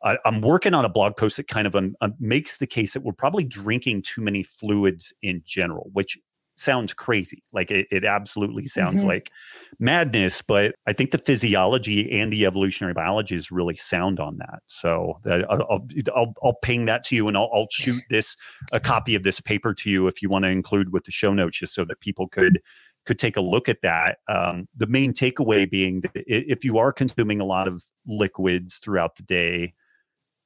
[0.03, 2.93] I, am working on a blog post that kind of um, um, makes the case
[2.93, 6.17] that we're probably drinking too many fluids in general, which
[6.55, 7.43] sounds crazy.
[7.51, 9.07] Like it, it absolutely sounds mm-hmm.
[9.07, 9.31] like
[9.79, 14.59] madness, but I think the physiology and the evolutionary biology is really sound on that.
[14.67, 15.85] So that, I'll,
[16.15, 18.35] I'll, I'll ping that to you and I'll, I'll shoot this,
[18.71, 21.33] a copy of this paper to you if you want to include with the show
[21.33, 22.61] notes, just so that people could
[23.05, 24.19] could take a look at that.
[24.29, 29.17] Um, the main takeaway being that if you are consuming a lot of liquids throughout
[29.17, 29.73] the day,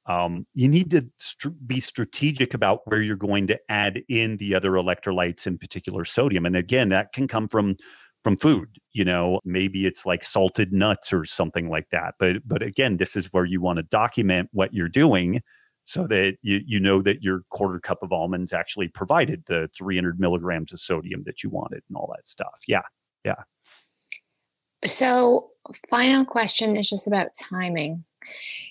[0.08, 4.54] um, you need to st- be strategic about where you're going to add in the
[4.54, 6.46] other electrolytes, in particular sodium.
[6.46, 7.76] And again, that can come from
[8.24, 8.68] from food.
[8.92, 12.14] You know, maybe it's like salted nuts or something like that.
[12.18, 15.42] But but again, this is where you want to document what you're doing
[15.84, 20.20] so that you, you know that your quarter cup of almonds actually provided the 300
[20.20, 22.60] milligrams of sodium that you wanted and all that stuff.
[22.66, 22.82] Yeah.
[23.24, 23.42] Yeah.
[24.84, 25.50] So,
[25.88, 28.04] final question is just about timing.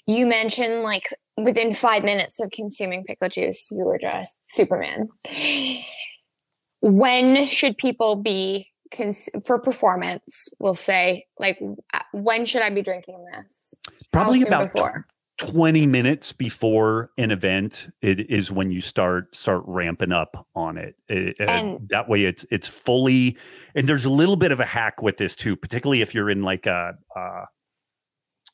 [0.05, 5.07] You mentioned like within five minutes of consuming pickle juice, you were just Superman.
[6.81, 10.49] When should people be cons- for performance?
[10.59, 11.59] We'll say like
[11.93, 13.81] uh, when should I be drinking this?
[14.11, 15.05] Probably about before.
[15.37, 20.95] 20 minutes before an event it is when you start start ramping up on it,
[21.09, 23.37] it and that way it's it's fully
[23.75, 26.41] and there's a little bit of a hack with this too particularly if you're in
[26.41, 27.41] like a, a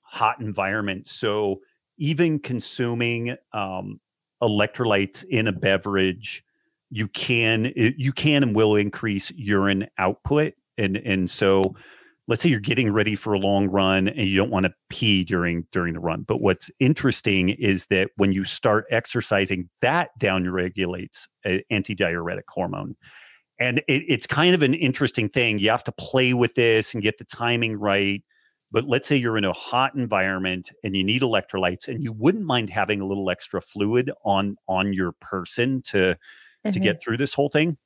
[0.01, 1.61] hot environment so
[1.97, 3.99] even consuming um,
[4.41, 6.43] electrolytes in a beverage
[6.93, 11.75] you can you can and will increase urine output and and so
[12.27, 15.23] let's say you're getting ready for a long run and you don't want to pee
[15.23, 20.47] during during the run but what's interesting is that when you start exercising that down
[20.47, 21.27] regulates
[21.71, 22.95] antidiuretic hormone
[23.59, 27.01] and it, it's kind of an interesting thing you have to play with this and
[27.01, 28.23] get the timing right
[28.74, 32.43] but let's say you're in a hot environment and you need electrolytes and you wouldn't
[32.43, 36.71] mind having a little extra fluid on on your person to mm-hmm.
[36.71, 37.78] to get through this whole thing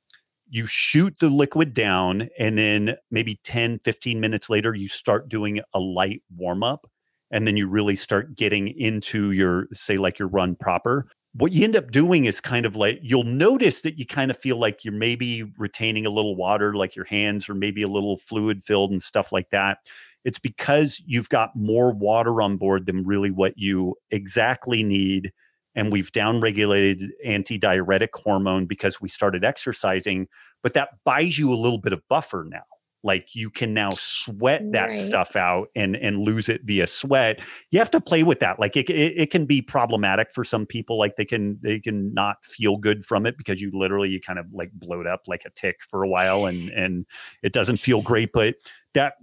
[0.50, 5.60] you shoot the liquid down and then maybe 10 15 minutes later you start doing
[5.74, 6.90] a light warm up
[7.30, 11.62] and then you really start getting into your say like your run proper what you
[11.62, 14.84] end up doing is kind of like you'll notice that you kind of feel like
[14.84, 18.90] you're maybe retaining a little water like your hands or maybe a little fluid filled
[18.90, 19.78] and stuff like that
[20.24, 25.32] it's because you've got more water on board than really what you exactly need
[25.74, 30.26] and we've downregulated antidiuretic hormone because we started exercising
[30.62, 32.62] but that buys you a little bit of buffer now.
[33.04, 34.98] Like you can now sweat that right.
[34.98, 37.40] stuff out and and lose it via sweat.
[37.70, 38.58] You have to play with that.
[38.58, 42.12] Like it, it, it, can be problematic for some people like they can they can
[42.12, 45.44] not feel good from it because you literally you kind of like bloat up like
[45.46, 47.06] a tick for a while and and
[47.44, 48.56] it doesn't feel great but
[48.94, 49.14] that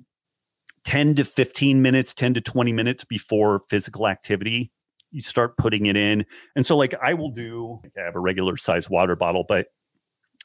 [0.86, 4.72] 10 to 15 minutes 10 to 20 minutes before physical activity
[5.16, 6.26] you start putting it in.
[6.58, 9.68] And so, like, I will do, I have a regular size water bottle, but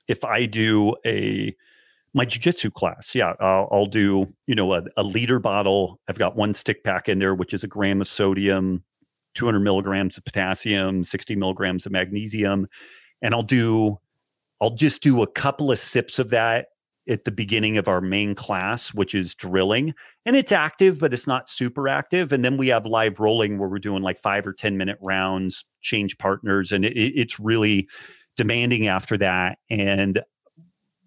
[0.07, 1.55] if I do a,
[2.15, 5.99] my jujitsu class, yeah, I'll, I'll do, you know, a, a, liter bottle.
[6.09, 8.85] I've got one stick pack in there, which is a gram of sodium,
[9.35, 12.69] 200 milligrams of potassium, 60 milligrams of magnesium.
[13.23, 13.99] And I'll do,
[14.61, 16.67] I'll just do a couple of sips of that
[17.11, 19.93] at the beginning of our main class, which is drilling.
[20.25, 22.33] And it's active, but it's not super active.
[22.33, 25.65] And then we have live rolling where we're doing like five or 10 minute rounds,
[25.81, 26.71] change partners.
[26.71, 27.89] And it, it's really
[28.37, 29.59] demanding after that.
[29.69, 30.21] And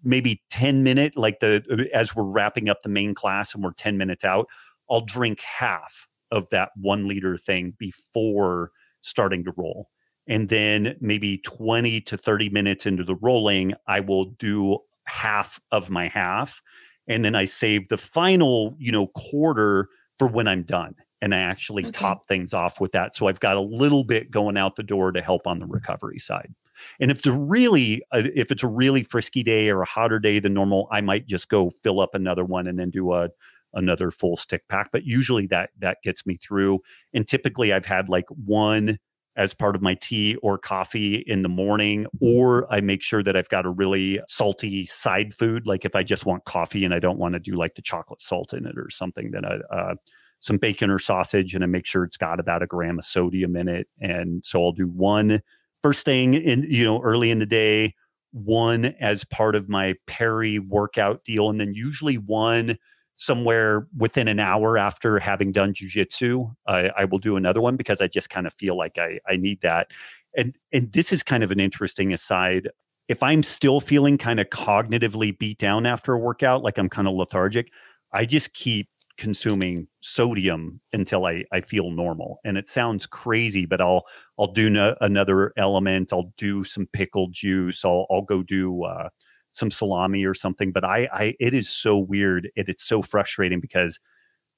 [0.02, 3.96] maybe 10 minute, like the, as we're wrapping up the main class and we're 10
[3.96, 4.46] minutes out,
[4.90, 9.88] I'll drink half of that one liter thing before starting to roll.
[10.26, 15.90] And then maybe 20 to 30 minutes into the rolling, I will do half of
[15.90, 16.62] my half
[17.08, 19.88] and then i save the final you know quarter
[20.18, 21.92] for when i'm done and i actually okay.
[21.92, 25.12] top things off with that so i've got a little bit going out the door
[25.12, 26.52] to help on the recovery side
[27.00, 30.38] and if it's really uh, if it's a really frisky day or a hotter day
[30.38, 33.28] than normal i might just go fill up another one and then do a
[33.74, 36.78] another full stick pack but usually that that gets me through
[37.12, 38.98] and typically i've had like one
[39.36, 43.36] as part of my tea or coffee in the morning, or I make sure that
[43.36, 45.66] I've got a really salty side food.
[45.66, 48.22] Like if I just want coffee and I don't want to do like the chocolate
[48.22, 49.94] salt in it or something, then I, uh,
[50.38, 53.56] some bacon or sausage, and I make sure it's got about a gram of sodium
[53.56, 53.88] in it.
[54.00, 55.42] And so I'll do one
[55.82, 57.94] first thing in you know early in the day,
[58.32, 62.78] one as part of my peri workout deal, and then usually one
[63.16, 68.00] somewhere within an hour after having done jujitsu, I, I will do another one because
[68.00, 69.90] I just kind of feel like I, I need that.
[70.36, 72.70] And and this is kind of an interesting aside.
[73.08, 77.06] If I'm still feeling kind of cognitively beat down after a workout, like I'm kind
[77.06, 77.70] of lethargic,
[78.12, 82.40] I just keep consuming sodium until I, I feel normal.
[82.44, 84.04] And it sounds crazy, but I'll
[84.38, 86.12] I'll do no, another LMNT.
[86.12, 87.84] I'll do some pickled juice.
[87.84, 89.08] I'll I'll go do uh,
[89.54, 90.72] some salami or something.
[90.72, 92.50] But I, I it is so weird.
[92.56, 93.98] It, it's so frustrating because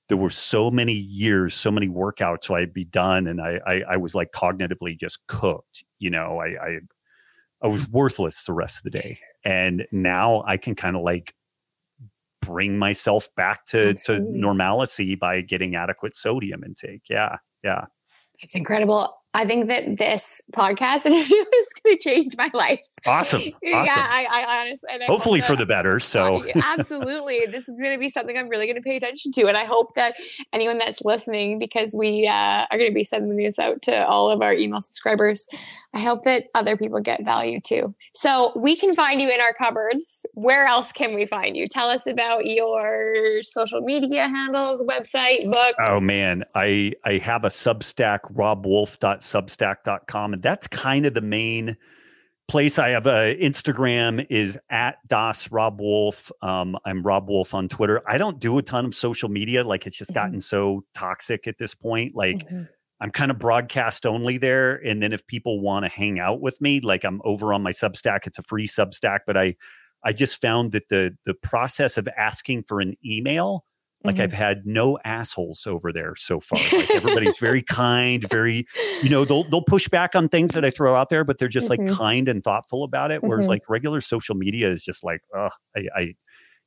[0.08, 3.82] there were so many years, so many workouts, so I'd be done, and I, I,
[3.90, 5.84] I was like cognitively just cooked.
[5.98, 6.78] You know, I, I,
[7.62, 11.34] I was worthless the rest of the day, and now I can kind of like
[12.40, 14.32] bring myself back to Absolutely.
[14.32, 17.02] to normalcy by getting adequate sodium intake.
[17.10, 17.86] Yeah, yeah.
[18.38, 19.12] It's incredible.
[19.36, 22.80] I think that this podcast interview is going to change my life.
[23.04, 23.40] Awesome.
[23.42, 23.52] awesome.
[23.60, 24.88] Yeah, I, I honestly.
[25.06, 26.00] Hopefully for the better.
[26.00, 29.46] So absolutely, this is going to be something I'm really going to pay attention to,
[29.46, 30.14] and I hope that
[30.54, 34.30] anyone that's listening, because we uh, are going to be sending this out to all
[34.30, 35.46] of our email subscribers,
[35.92, 37.94] I hope that other people get value too.
[38.14, 40.24] So we can find you in our cupboards.
[40.32, 41.68] Where else can we find you?
[41.68, 45.76] Tell us about your social media handles, website, books.
[45.86, 50.34] Oh man, I I have a Substack, robbwolf.com substack.com.
[50.34, 51.76] And that's kind of the main
[52.48, 56.30] place I have a Instagram is at Das Robb Wolf.
[56.42, 58.02] Um, I'm Robb Wolf on Twitter.
[58.08, 59.64] I don't do a ton of social media.
[59.64, 60.26] Like it's just mm-hmm.
[60.26, 62.14] gotten so toxic at this point.
[62.14, 62.62] Like mm-hmm.
[63.00, 64.76] I'm kind of broadcast only there.
[64.76, 67.72] And then if people want to hang out with me, like I'm over on my
[67.72, 69.56] Substack, it's a free Substack, but I
[70.04, 73.64] I just found that the the process of asking for an email,
[74.04, 74.22] like mm-hmm.
[74.22, 76.60] I've had no assholes over there so far.
[76.72, 78.66] Like everybody's very kind, very,
[79.02, 81.48] you know, they'll they'll push back on things that I throw out there, but they're
[81.48, 81.86] just mm-hmm.
[81.86, 83.22] like kind and thoughtful about it.
[83.22, 83.50] Whereas mm-hmm.
[83.50, 86.14] like regular social media is just like, oh, I, I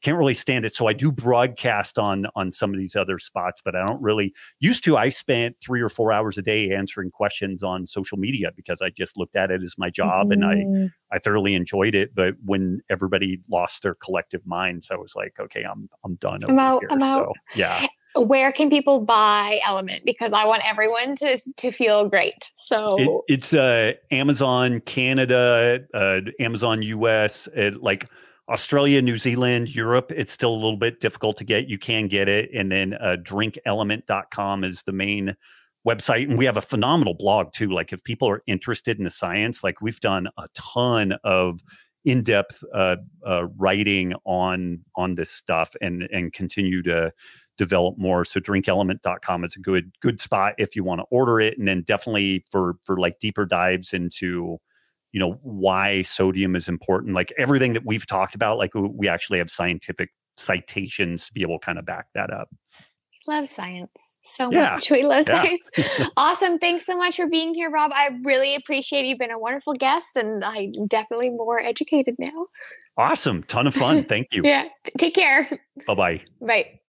[0.02, 0.74] can't really stand it.
[0.74, 4.34] So I do broadcast on on some of these other spots, but I don't really
[4.60, 4.97] used to.
[4.97, 8.89] I spent three or four hours a day answering questions on social media because I
[8.89, 10.32] just looked at it as my job mm-hmm.
[10.32, 10.86] and I mm-hmm.
[11.12, 12.16] I thoroughly enjoyed it.
[12.16, 16.39] But when everybody lost their collective minds, I was like, okay, I'm I'm done.
[16.47, 16.84] I'm out.
[16.89, 17.26] I'm out.
[17.26, 17.86] So, yeah.
[18.16, 20.04] Where can people buy LMNT?
[20.04, 22.50] Because I want everyone to to feel great.
[22.56, 28.08] So it, it's uh, Amazon Canada, uh, Amazon US, it, like
[28.50, 31.68] Australia, New Zealand, Europe, it's still a little bit difficult to get.
[31.68, 32.50] You can get it.
[32.54, 35.36] And then uh, drinklmnt.com is the main
[35.88, 36.28] website.
[36.28, 37.70] And we have a phenomenal blog too.
[37.70, 41.62] Like if people are interested in the science, like we've done a ton of
[42.06, 42.95] in-depth uh,
[43.28, 47.12] uh, writing on on this stuff and and continue to
[47.58, 51.58] develop more so drinklmnt.com is a good good spot if you want to order it
[51.58, 54.58] and then definitely for for like deeper dives into
[55.12, 59.39] you know why sodium is important like everything that we've talked about like we actually
[59.39, 62.49] have scientific citations to be able to kind of back that up.
[63.28, 64.18] We love science.
[64.24, 64.76] So yeah.
[64.76, 65.43] much we love yeah.
[65.43, 65.70] science.
[66.18, 66.57] Awesome.
[66.57, 67.91] Thanks so much for being here Robb.
[67.93, 69.10] I really appreciate you.
[69.10, 72.45] you've been a wonderful guest and i'm definitely more educated now.
[72.97, 73.43] Awesome.
[73.43, 74.03] Ton of fun.
[74.05, 74.41] Thank you.
[74.49, 74.66] Yeah.
[74.97, 75.49] Take care.
[75.86, 76.22] Bye-bye.
[76.41, 76.78] Bye